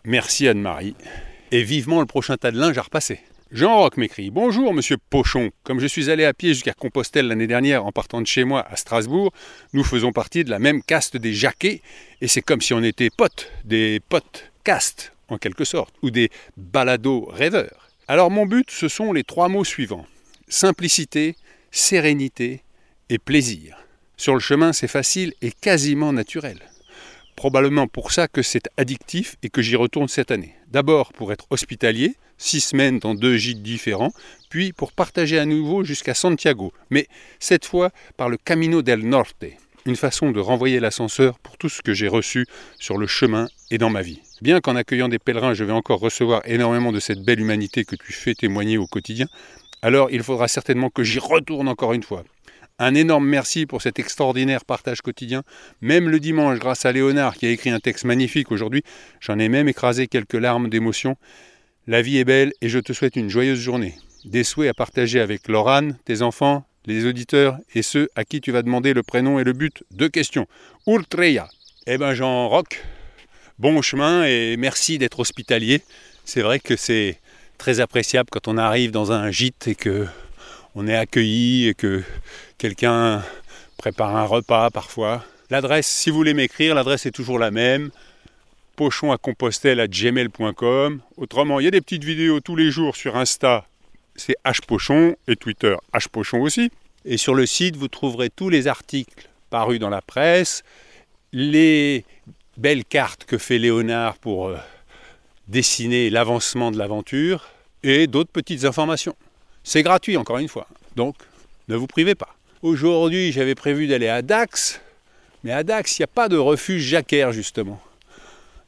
merci 0.04 0.49
Anne-Marie. 0.49 0.97
Et 1.52 1.62
vivement 1.62 2.00
le 2.00 2.07
prochain 2.07 2.37
tas 2.37 2.50
de 2.50 2.59
linge 2.59 2.78
à 2.78 2.83
repasser. 2.83 3.21
Jean 3.52 3.78
Roch 3.78 3.97
m'écrit 3.97 4.30
Bonjour, 4.30 4.73
monsieur 4.73 4.97
Pochon. 4.97 5.50
Comme 5.64 5.80
je 5.80 5.87
suis 5.88 6.09
allé 6.09 6.25
à 6.25 6.33
pied 6.33 6.54
jusqu'à 6.54 6.73
Compostelle 6.73 7.26
l'année 7.26 7.49
dernière 7.49 7.85
en 7.85 7.90
partant 7.90 8.21
de 8.21 8.26
chez 8.26 8.45
moi 8.45 8.64
à 8.71 8.76
Strasbourg, 8.76 9.33
nous 9.73 9.83
faisons 9.83 10.12
partie 10.12 10.45
de 10.45 10.50
la 10.50 10.61
même 10.61 10.83
caste 10.83 11.16
des 11.16 11.33
jaquets, 11.33 11.83
et 12.21 12.28
c'est 12.28 12.42
comme 12.42 12.61
si 12.61 12.75
on 12.75 12.83
était 12.85 13.11
potes, 13.11 13.50
des 13.64 14.00
potes 14.09 14.52
castes 14.62 15.12
en 15.28 15.37
quelque 15.37 15.64
sorte, 15.64 15.97
ou 16.02 16.11
des 16.11 16.30
balados 16.57 17.25
rêveurs. 17.25 17.88
Alors 18.07 18.30
mon 18.30 18.47
but, 18.47 18.71
ce 18.71 18.87
sont 18.87 19.12
les 19.12 19.25
trois 19.25 19.49
mots 19.49 19.64
suivants 19.64 20.07
simplicité, 20.50 21.37
sérénité 21.71 22.62
et 23.09 23.19
plaisir. 23.19 23.78
Sur 24.16 24.35
le 24.35 24.40
chemin, 24.40 24.73
c'est 24.73 24.88
facile 24.88 25.33
et 25.40 25.52
quasiment 25.52 26.12
naturel. 26.12 26.69
Probablement 27.40 27.87
pour 27.87 28.12
ça 28.12 28.28
que 28.28 28.42
c'est 28.42 28.68
addictif 28.76 29.37
et 29.42 29.49
que 29.49 29.62
j'y 29.62 29.75
retourne 29.75 30.09
cette 30.09 30.30
année. 30.30 30.54
D'abord 30.70 31.14
pour 31.14 31.32
être 31.32 31.47
hospitalier, 31.49 32.16
six 32.37 32.61
semaines 32.61 32.99
dans 32.99 33.14
deux 33.14 33.38
gîtes 33.38 33.62
différents, 33.62 34.12
puis 34.50 34.75
pour 34.75 34.92
partager 34.92 35.38
à 35.38 35.47
nouveau 35.47 35.82
jusqu'à 35.82 36.12
Santiago, 36.12 36.75
mais 36.90 37.06
cette 37.38 37.64
fois 37.64 37.92
par 38.18 38.28
le 38.28 38.37
Camino 38.37 38.82
del 38.82 39.09
Norte. 39.09 39.47
une 39.87 39.97
façon 39.97 40.32
de 40.32 40.38
renvoyer 40.38 40.80
l'ascenseur 40.80 41.38
pour 41.38 41.56
tout 41.56 41.70
ce 41.70 41.80
que 41.80 41.94
j'ai 41.94 42.09
reçu 42.09 42.44
sur 42.78 42.99
le 42.99 43.06
chemin 43.06 43.49
et 43.70 43.78
dans 43.78 43.88
ma 43.88 44.02
vie. 44.02 44.20
Bien 44.42 44.61
qu'en 44.61 44.76
accueillant 44.76 45.09
des 45.09 45.18
pèlerins, 45.18 45.54
je 45.54 45.64
vais 45.64 45.73
encore 45.73 46.00
recevoir 46.00 46.42
énormément 46.44 46.92
de 46.92 47.00
cette 47.00 47.25
belle 47.25 47.40
humanité 47.40 47.87
que 47.87 47.97
tu 47.97 48.12
fais 48.12 48.35
témoigner 48.35 48.76
au 48.76 48.87
quotidien, 48.87 49.28
alors 49.80 50.11
il 50.11 50.23
faudra 50.23 50.47
certainement 50.47 50.90
que 50.90 51.04
j'y 51.04 51.18
retourne 51.18 51.68
encore 51.68 51.94
une 51.94 52.02
fois. 52.02 52.23
Un 52.82 52.94
énorme 52.94 53.26
merci 53.26 53.66
pour 53.66 53.82
cet 53.82 53.99
extraordinaire 53.99 54.64
partage 54.64 55.02
quotidien. 55.02 55.42
Même 55.82 56.08
le 56.08 56.18
dimanche, 56.18 56.58
grâce 56.58 56.87
à 56.87 56.92
Léonard 56.92 57.37
qui 57.37 57.44
a 57.44 57.50
écrit 57.50 57.68
un 57.68 57.78
texte 57.78 58.06
magnifique 58.06 58.50
aujourd'hui, 58.50 58.82
j'en 59.20 59.38
ai 59.38 59.50
même 59.50 59.68
écrasé 59.68 60.06
quelques 60.06 60.32
larmes 60.32 60.70
d'émotion. 60.70 61.16
La 61.87 62.00
vie 62.00 62.16
est 62.16 62.25
belle 62.25 62.54
et 62.62 62.70
je 62.70 62.78
te 62.78 62.94
souhaite 62.94 63.16
une 63.16 63.28
joyeuse 63.28 63.60
journée. 63.60 63.96
Des 64.25 64.44
souhaits 64.44 64.70
à 64.70 64.72
partager 64.72 65.20
avec 65.20 65.46
Laurane, 65.46 65.99
tes 66.06 66.22
enfants, 66.22 66.64
les 66.87 67.04
auditeurs 67.04 67.58
et 67.75 67.82
ceux 67.82 68.08
à 68.16 68.25
qui 68.25 68.40
tu 68.40 68.50
vas 68.50 68.62
demander 68.62 68.94
le 68.94 69.02
prénom 69.02 69.38
et 69.38 69.44
le 69.44 69.52
but. 69.52 69.84
Deux 69.90 70.08
questions. 70.08 70.46
Ultreya. 70.87 71.50
Eh 71.87 71.99
ben 71.99 72.14
Jean 72.14 72.49
Roch, 72.49 72.82
bon 73.58 73.82
chemin 73.82 74.25
et 74.25 74.56
merci 74.56 74.96
d'être 74.96 75.20
hospitalier. 75.20 75.82
C'est 76.25 76.40
vrai 76.40 76.58
que 76.58 76.76
c'est 76.76 77.18
très 77.58 77.80
appréciable 77.80 78.30
quand 78.32 78.49
on 78.49 78.56
arrive 78.56 78.90
dans 78.90 79.12
un 79.12 79.30
gîte 79.30 79.68
et 79.68 79.75
que 79.75 80.06
on 80.74 80.86
est 80.86 80.96
accueilli 80.96 81.68
et 81.68 81.74
que 81.74 82.02
quelqu'un 82.58 83.22
prépare 83.76 84.16
un 84.16 84.24
repas 84.24 84.70
parfois. 84.70 85.24
L'adresse, 85.50 85.86
si 85.86 86.10
vous 86.10 86.16
voulez 86.16 86.34
m'écrire, 86.34 86.74
l'adresse 86.74 87.06
est 87.06 87.10
toujours 87.10 87.38
la 87.38 87.50
même 87.50 87.90
pochon 88.76 89.12
à 89.12 89.18
Compostelle 89.18 89.80
à 89.80 89.88
gmail.com. 89.88 91.00
Autrement, 91.16 91.60
il 91.60 91.64
y 91.64 91.68
a 91.68 91.70
des 91.70 91.80
petites 91.80 92.04
vidéos 92.04 92.40
tous 92.40 92.56
les 92.56 92.70
jours 92.70 92.96
sur 92.96 93.16
Insta, 93.16 93.66
c'est 94.16 94.36
hpochon, 94.44 95.16
et 95.28 95.36
Twitter 95.36 95.76
hpochon 95.92 96.40
aussi. 96.40 96.70
Et 97.04 97.16
sur 97.16 97.34
le 97.34 97.46
site, 97.46 97.76
vous 97.76 97.88
trouverez 97.88 98.30
tous 98.30 98.48
les 98.48 98.68
articles 98.68 99.28
parus 99.50 99.80
dans 99.80 99.90
la 99.90 100.02
presse, 100.02 100.62
les 101.32 102.04
belles 102.56 102.84
cartes 102.84 103.24
que 103.24 103.38
fait 103.38 103.58
Léonard 103.58 104.18
pour 104.18 104.48
euh, 104.48 104.56
dessiner 105.48 106.10
l'avancement 106.10 106.70
de 106.70 106.78
l'aventure, 106.78 107.48
et 107.82 108.06
d'autres 108.06 108.32
petites 108.32 108.64
informations. 108.64 109.16
C'est 109.72 109.84
gratuit, 109.84 110.16
encore 110.16 110.38
une 110.38 110.48
fois. 110.48 110.66
Donc, 110.96 111.14
ne 111.68 111.76
vous 111.76 111.86
privez 111.86 112.16
pas. 112.16 112.34
Aujourd'hui, 112.60 113.30
j'avais 113.30 113.54
prévu 113.54 113.86
d'aller 113.86 114.08
à 114.08 114.20
Dax, 114.20 114.80
mais 115.44 115.52
à 115.52 115.62
Dax, 115.62 115.96
il 115.96 116.02
n'y 116.02 116.04
a 116.04 116.08
pas 116.08 116.28
de 116.28 116.36
refuge 116.36 116.82
jacquaire, 116.82 117.30
justement. 117.30 117.80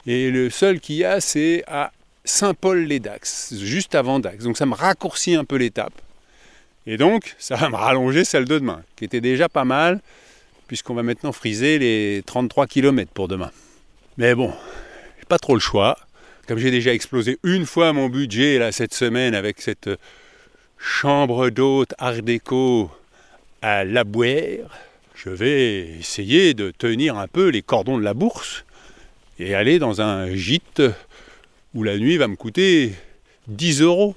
Et 0.06 0.30
le 0.30 0.48
seul 0.48 0.78
qu'il 0.78 0.94
y 0.94 1.04
a, 1.04 1.20
c'est 1.20 1.64
à 1.66 1.90
Saint-Paul-les-Dax, 2.24 3.54
juste 3.56 3.96
avant 3.96 4.20
Dax. 4.20 4.44
Donc 4.44 4.56
ça 4.56 4.64
me 4.64 4.74
raccourcit 4.74 5.34
un 5.34 5.44
peu 5.44 5.56
l'étape. 5.56 6.00
Et 6.86 6.96
donc, 6.96 7.34
ça 7.36 7.56
va 7.56 7.68
me 7.68 7.74
rallonger 7.74 8.24
celle 8.24 8.44
de 8.44 8.60
demain, 8.60 8.84
qui 8.94 9.04
était 9.04 9.20
déjà 9.20 9.48
pas 9.48 9.64
mal, 9.64 10.00
puisqu'on 10.68 10.94
va 10.94 11.02
maintenant 11.02 11.32
friser 11.32 11.80
les 11.80 12.22
33 12.26 12.68
km 12.68 13.10
pour 13.12 13.26
demain. 13.26 13.50
Mais 14.18 14.36
bon, 14.36 14.52
pas 15.28 15.40
trop 15.40 15.54
le 15.54 15.60
choix. 15.60 15.98
Comme 16.46 16.58
j'ai 16.58 16.70
déjà 16.70 16.94
explosé 16.94 17.40
une 17.42 17.66
fois 17.66 17.92
mon 17.92 18.08
budget 18.08 18.60
là 18.60 18.70
cette 18.70 18.94
semaine 18.94 19.34
avec 19.34 19.60
cette 19.60 19.90
chambre 20.82 21.48
d'hôte 21.50 21.94
art 21.98 22.22
déco 22.22 22.90
à 23.62 23.84
la 23.84 24.02
Bouère, 24.02 24.68
je 25.14 25.30
vais 25.30 25.98
essayer 26.00 26.54
de 26.54 26.72
tenir 26.72 27.16
un 27.16 27.28
peu 27.28 27.48
les 27.48 27.62
cordons 27.62 27.96
de 27.96 28.02
la 28.02 28.14
bourse 28.14 28.64
et 29.38 29.54
aller 29.54 29.78
dans 29.78 30.00
un 30.00 30.34
gîte 30.34 30.82
où 31.74 31.84
la 31.84 31.96
nuit 31.96 32.16
va 32.16 32.26
me 32.26 32.34
coûter 32.34 32.94
10 33.46 33.82
euros. 33.82 34.16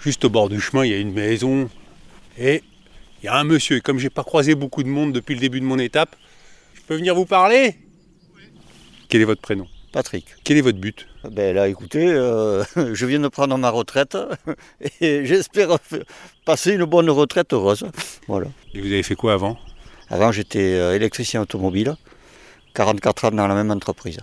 Juste 0.00 0.24
au 0.24 0.30
bord 0.30 0.48
du 0.48 0.60
chemin, 0.62 0.86
il 0.86 0.92
y 0.92 0.94
a 0.94 0.98
une 0.98 1.12
maison 1.12 1.68
et 2.38 2.62
il 3.22 3.26
y 3.26 3.28
a 3.28 3.36
un 3.36 3.44
monsieur. 3.44 3.76
Et 3.76 3.80
comme 3.82 3.98
j'ai 3.98 4.08
pas 4.08 4.24
croisé 4.24 4.54
beaucoup 4.54 4.82
de 4.82 4.88
monde 4.88 5.12
depuis 5.12 5.34
le 5.34 5.40
début 5.40 5.60
de 5.60 5.66
mon 5.66 5.78
étape, 5.78 6.16
je 6.72 6.80
peux 6.80 6.96
venir 6.96 7.14
vous 7.14 7.26
parler? 7.26 7.76
Quel 9.10 9.20
est 9.20 9.26
votre 9.26 9.42
prénom? 9.42 9.68
Patrick. 9.92 10.26
Quel 10.44 10.56
est 10.56 10.60
votre 10.60 10.78
but? 10.78 11.06
Ben 11.28 11.54
là, 11.54 11.68
écoutez, 11.68 12.06
euh, 12.08 12.62
je 12.94 13.06
viens 13.06 13.18
de 13.18 13.28
prendre 13.28 13.56
ma 13.56 13.70
retraite 13.70 14.16
et 15.00 15.26
j'espère 15.26 15.78
passer 16.44 16.74
une 16.74 16.84
bonne 16.84 17.10
retraite 17.10 17.52
heureuse. 17.52 17.84
Voilà. 18.28 18.48
Et 18.74 18.80
vous 18.80 18.86
avez 18.86 19.02
fait 19.02 19.16
quoi 19.16 19.32
avant? 19.32 19.58
Avant, 20.08 20.32
j'étais 20.32 20.74
euh, 20.74 20.94
électricien 20.94 21.42
automobile, 21.42 21.96
44 22.74 23.26
ans 23.26 23.30
dans 23.32 23.46
la 23.46 23.54
même 23.54 23.70
entreprise. 23.70 24.18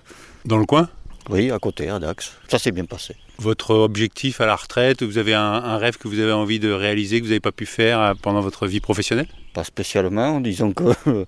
Dans 0.46 0.58
le 0.58 0.66
coin? 0.66 0.90
Oui, 1.30 1.52
à 1.52 1.60
côté, 1.60 1.90
à 1.90 2.00
Dax. 2.00 2.38
Ça 2.48 2.58
s'est 2.58 2.72
bien 2.72 2.86
passé. 2.86 3.16
Votre 3.38 3.72
objectif 3.76 4.40
à 4.40 4.46
la 4.46 4.56
retraite, 4.56 5.04
vous 5.04 5.18
avez 5.18 5.34
un, 5.34 5.42
un 5.42 5.78
rêve 5.78 5.98
que 5.98 6.08
vous 6.08 6.20
avez 6.20 6.32
envie 6.32 6.60
de 6.60 6.72
réaliser, 6.72 7.20
que 7.20 7.26
vous 7.26 7.32
n'avez 7.32 7.42
pas 7.42 7.52
pu 7.52 7.66
faire 7.66 8.00
euh, 8.00 8.14
pendant 8.22 8.40
votre 8.40 8.68
vie 8.68 8.80
professionnelle? 8.80 9.28
Pas 9.54 9.66
spécialement, 9.66 10.40
disons 10.40 10.72
que 10.72 10.84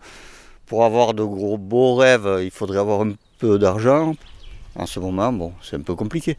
pour 0.65 0.85
avoir 0.85 1.13
de 1.13 1.23
gros 1.23 1.57
beaux 1.57 1.95
rêves, 1.95 2.39
il 2.41 2.51
faudrait 2.51 2.79
avoir 2.79 3.01
un 3.01 3.13
peu 3.39 3.57
d'argent. 3.59 4.15
En 4.75 4.85
ce 4.85 4.99
moment, 4.99 5.33
bon, 5.33 5.53
c'est 5.61 5.75
un 5.77 5.81
peu 5.81 5.95
compliqué. 5.95 6.37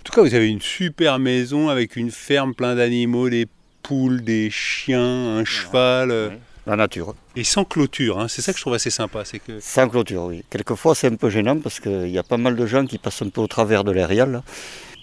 En 0.00 0.02
tout 0.04 0.12
cas, 0.12 0.22
vous 0.22 0.34
avez 0.34 0.48
une 0.48 0.60
super 0.62 1.18
maison 1.18 1.68
avec 1.68 1.96
une 1.96 2.10
ferme 2.10 2.54
plein 2.54 2.74
d'animaux, 2.74 3.28
des 3.28 3.46
poules, 3.82 4.22
des 4.22 4.48
chiens, 4.50 5.36
un 5.38 5.44
cheval. 5.44 6.10
euh, 6.10 6.30
La 6.66 6.76
nature. 6.76 7.14
Et 7.36 7.44
sans 7.44 7.64
clôture, 7.64 8.18
hein, 8.18 8.26
c'est 8.28 8.40
ça 8.42 8.52
que 8.52 8.58
je 8.58 8.62
trouve 8.64 8.74
assez 8.74 8.90
sympa. 8.90 9.24
C'est 9.24 9.38
que 9.38 9.60
Sans 9.60 9.88
clôture, 9.88 10.24
oui. 10.24 10.42
Quelquefois, 10.50 10.94
c'est 10.94 11.08
un 11.08 11.14
peu 11.16 11.28
gênant 11.30 11.58
parce 11.58 11.78
qu'il 11.80 12.08
y 12.08 12.18
a 12.18 12.22
pas 12.22 12.36
mal 12.38 12.56
de 12.56 12.66
gens 12.66 12.86
qui 12.86 12.98
passent 12.98 13.22
un 13.22 13.28
peu 13.28 13.40
au 13.42 13.46
travers 13.46 13.84
de 13.84 13.92
l'aérial. 13.92 14.42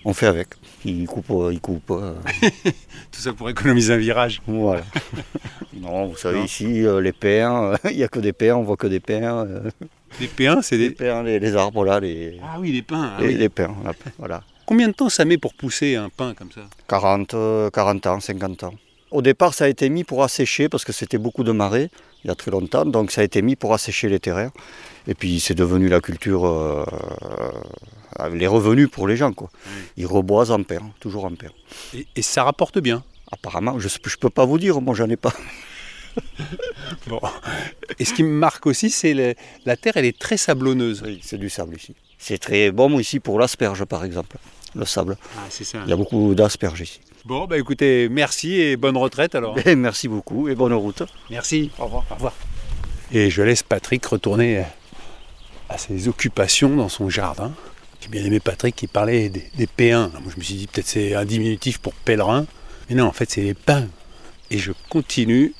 On 0.08 0.13
fait 0.13 0.28
avec. 0.28 0.50
Ils 0.86 1.08
coupent, 1.08 1.32
euh, 1.32 1.52
ils 1.54 1.60
coupent. 1.62 1.91
euh, 1.91 2.13
tout 3.12 3.21
ça 3.21 3.34
pour 3.34 3.50
économiser 3.50 3.93
un 3.93 3.98
virage. 3.98 4.41
voilà. 4.48 4.84
non, 5.80 6.08
vous 6.08 6.17
savez, 6.17 6.39
Non. 6.39 6.45
ici, 6.45 6.86
euh, 6.86 7.02
les 7.02 7.12
pins, 7.13 7.74
il 7.89 7.98
n'y 7.98 8.04
a 8.04 8.08
que 8.08 8.19
des 8.19 8.34
pins, 8.34 8.54
on 8.56 8.63
voit 8.63 8.78
que 8.78 8.88
des 8.88 9.00
pins. 9.00 9.45
euh, 9.45 9.69
Les 10.19 10.28
P1, 10.28 10.62
c'est 10.62 10.78
les 10.78 10.89
des. 10.89 10.95
pins, 10.95 11.23
les, 11.23 11.39
les 11.39 11.56
arbres, 11.56 11.84
là, 11.86 11.99
les, 11.99 12.39
Ah 12.43 12.58
oui, 12.60 12.71
les 12.71 12.82
pins. 12.82 13.13
ah 13.17 13.21
les, 13.21 13.28
oui. 13.28 13.34
les 13.36 13.49
pins. 13.49 13.75
là, 13.84 13.93
Voilà. 14.17 14.43
Combien 14.65 14.88
de 14.88 14.93
temps 14.93 15.10
ça 15.10 15.25
met 15.25 15.38
pour 15.38 15.54
pousser 15.54 15.95
un 15.95 16.10
pin 16.10 16.34
comme 16.34 16.51
ça? 16.51 16.62
40, 16.88 17.34
euh, 17.34 17.69
40 17.69 18.08
ans, 18.08 18.19
50 18.19 18.63
ans. 18.63 18.73
Au 19.12 19.21
départ, 19.21 19.54
ça 19.54 19.65
a 19.65 19.67
été 19.67 19.89
mis 19.89 20.04
pour 20.04 20.23
assécher 20.23 20.69
parce 20.69 20.84
que 20.84 20.91
c'était 20.91 21.17
beaucoup 21.19 21.43
de 21.43 21.51
marée 21.51 21.89
il 22.23 22.28
y 22.30 22.32
a 22.32 22.36
très 22.36 22.49
longtemps. 22.49 22.86
Donc, 22.86 23.12
ça 23.12 23.21
a 23.21 23.23
été 23.23 23.41
mis 23.43 23.56
pour 23.56 23.73
assécher 23.73 24.10
les 24.10 24.19
terrains. 24.19 24.51
Et 25.08 25.13
puis, 25.13 25.39
c'est 25.39 25.54
devenu 25.54 25.88
la 25.89 25.99
culture, 26.01 26.45
euh, 26.47 26.84
euh, 28.19 28.30
les 28.34 28.47
revenus 28.47 28.89
pour 28.89 29.08
les 29.08 29.15
gens. 29.17 29.32
Quoi. 29.34 29.49
Ils 29.97 30.08
reboisent 30.08 30.49
en 30.51 30.63
pain, 30.63 30.80
toujours 30.99 31.25
en 31.25 31.36
pain. 31.36 31.49
et, 31.93 32.08
et 32.15 32.21
ça 32.23 32.43
rapporte 32.43 32.80
bien? 32.80 33.04
Apparemment, 33.32 33.78
je 33.80 33.88
ne 33.88 34.15
peux 34.19 34.30
pas 34.32 34.45
vous 34.45 34.58
dire, 34.58 34.82
moi, 34.82 34.95
j'en 34.95 35.10
ai 35.10 35.15
pas. 35.17 35.34
Bon. 37.08 37.19
Et 37.99 38.06
ce 38.06 38.13
qui 38.13 38.23
me 38.23 38.30
marque 38.30 38.65
aussi, 38.65 38.89
c'est 38.89 39.13
le- 39.13 39.36
la 39.65 39.75
terre, 39.78 39.93
elle 39.97 40.06
est 40.06 40.17
très 40.17 40.38
sablonneuse. 40.38 41.04
Oui, 41.06 41.19
c'est 41.23 41.38
du 41.38 41.49
sable 41.49 41.75
ici. 41.75 41.95
C'est 42.17 42.38
très 42.38 42.71
bon 42.71 42.99
ici 42.99 43.19
pour 43.19 43.39
l'asperge, 43.39 43.86
par 43.86 44.04
exemple. 44.04 44.38
Le 44.75 44.86
sable. 44.86 45.17
Ah, 45.38 45.41
c'est 45.49 45.63
ça. 45.63 45.80
Il 45.86 45.89
y 45.89 45.93
a 45.93 45.95
beaucoup 45.95 46.34
d'asperges 46.36 46.82
ici. 46.82 46.99
Bon, 47.25 47.45
bah 47.45 47.58
écoutez, 47.58 48.08
merci 48.10 48.54
et 48.60 48.75
bonne 48.78 48.97
retraite 48.97 49.34
alors. 49.36 49.56
Et 49.65 49.75
merci 49.75 50.08
beaucoup 50.08 50.47
et 50.49 50.56
bonne 50.56 50.73
route. 50.73 51.04
Merci. 51.30 51.71
Au 51.80 51.86
revoir. 51.86 52.06
Au 52.12 52.15
revoir. 52.15 52.34
Et 53.12 53.30
je 53.30 53.41
laisse 53.41 53.63
Patrick 53.63 54.06
retourner 54.06 54.63
à 55.69 55.78
ses 55.78 56.08
occupations 56.08 56.75
dans 56.75 56.89
son 56.89 57.10
jardin. 57.10 57.51
J'ai 58.01 58.10
bien 58.10 58.23
aimé 58.23 58.39
Patrick 58.39 58.75
qui 58.75 58.88
parlait 58.88 59.30
des, 59.30 59.45
des 59.56 59.65
P1. 59.67 60.12
Moi, 60.12 60.32
je 60.32 60.38
me 60.38 60.43
suis 60.43 60.56
dit 60.56 60.67
peut-être 60.67 60.88
c'est 60.88 61.15
un 61.15 61.25
diminutif 61.25 61.80
pour 61.80 61.93
pèlerin. 61.93 62.45
Mais 62.89 62.95
non, 62.95 63.06
en 63.06 63.12
fait, 63.12 63.30
c'est 63.32 63.41
les 63.41 63.54
pins. 63.56 63.88
Et 64.51 64.58
je 64.60 64.71
continue 64.89 65.54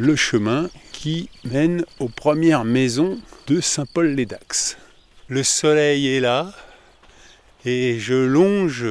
le 0.00 0.16
chemin 0.16 0.70
qui 0.92 1.28
mène 1.44 1.84
aux 1.98 2.08
premières 2.08 2.64
maisons 2.64 3.20
de 3.46 3.60
Saint-Paul-les-Dax. 3.60 4.78
Le 5.28 5.42
soleil 5.42 6.08
est 6.08 6.20
là 6.20 6.52
et 7.66 7.98
je 7.98 8.14
longe 8.14 8.86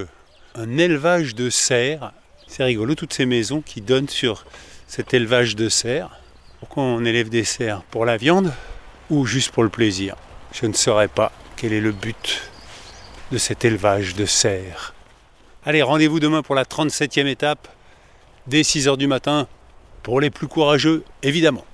un 0.54 0.78
élevage 0.78 1.34
de 1.34 1.50
cerfs. 1.50 2.14
C'est 2.48 2.64
rigolo, 2.64 2.94
toutes 2.94 3.14
ces 3.14 3.26
maisons 3.26 3.62
qui 3.62 3.82
donnent 3.82 4.08
sur 4.08 4.46
cet 4.88 5.16
élevage 5.16 5.56
de 5.56 5.68
cerfs. 5.68 6.12
Pourquoi 6.60 6.84
on 6.84 7.04
élève 7.04 7.30
des 7.30 7.44
cerfs 7.44 7.82
Pour 7.90 8.06
la 8.06 8.18
viande 8.18 8.54
ou 9.10 9.26
juste 9.26 9.52
pour 9.52 9.64
le 9.64 9.70
plaisir 9.70 10.16
Je 10.54 10.68
ne 10.68 10.74
saurais 10.74 11.08
pas 11.08 11.32
quel 11.56 11.74
est 11.74 11.82
le 11.82 11.92
but 11.92 12.52
de 13.32 13.40
cet 13.40 13.66
élevage 13.66 14.14
de 14.14 14.26
cerfs. 14.26 14.94
Allez, 15.66 15.82
rendez-vous 15.82 16.20
demain 16.20 16.44
pour 16.44 16.54
la 16.54 16.66
37e 16.66 17.26
étape, 17.26 17.68
dès 18.46 18.62
6h 18.62 18.96
du 18.98 19.08
matin, 19.08 19.48
pour 20.04 20.22
les 20.22 20.30
plus 20.30 20.48
courageux, 20.48 21.04
évidemment. 21.24 21.66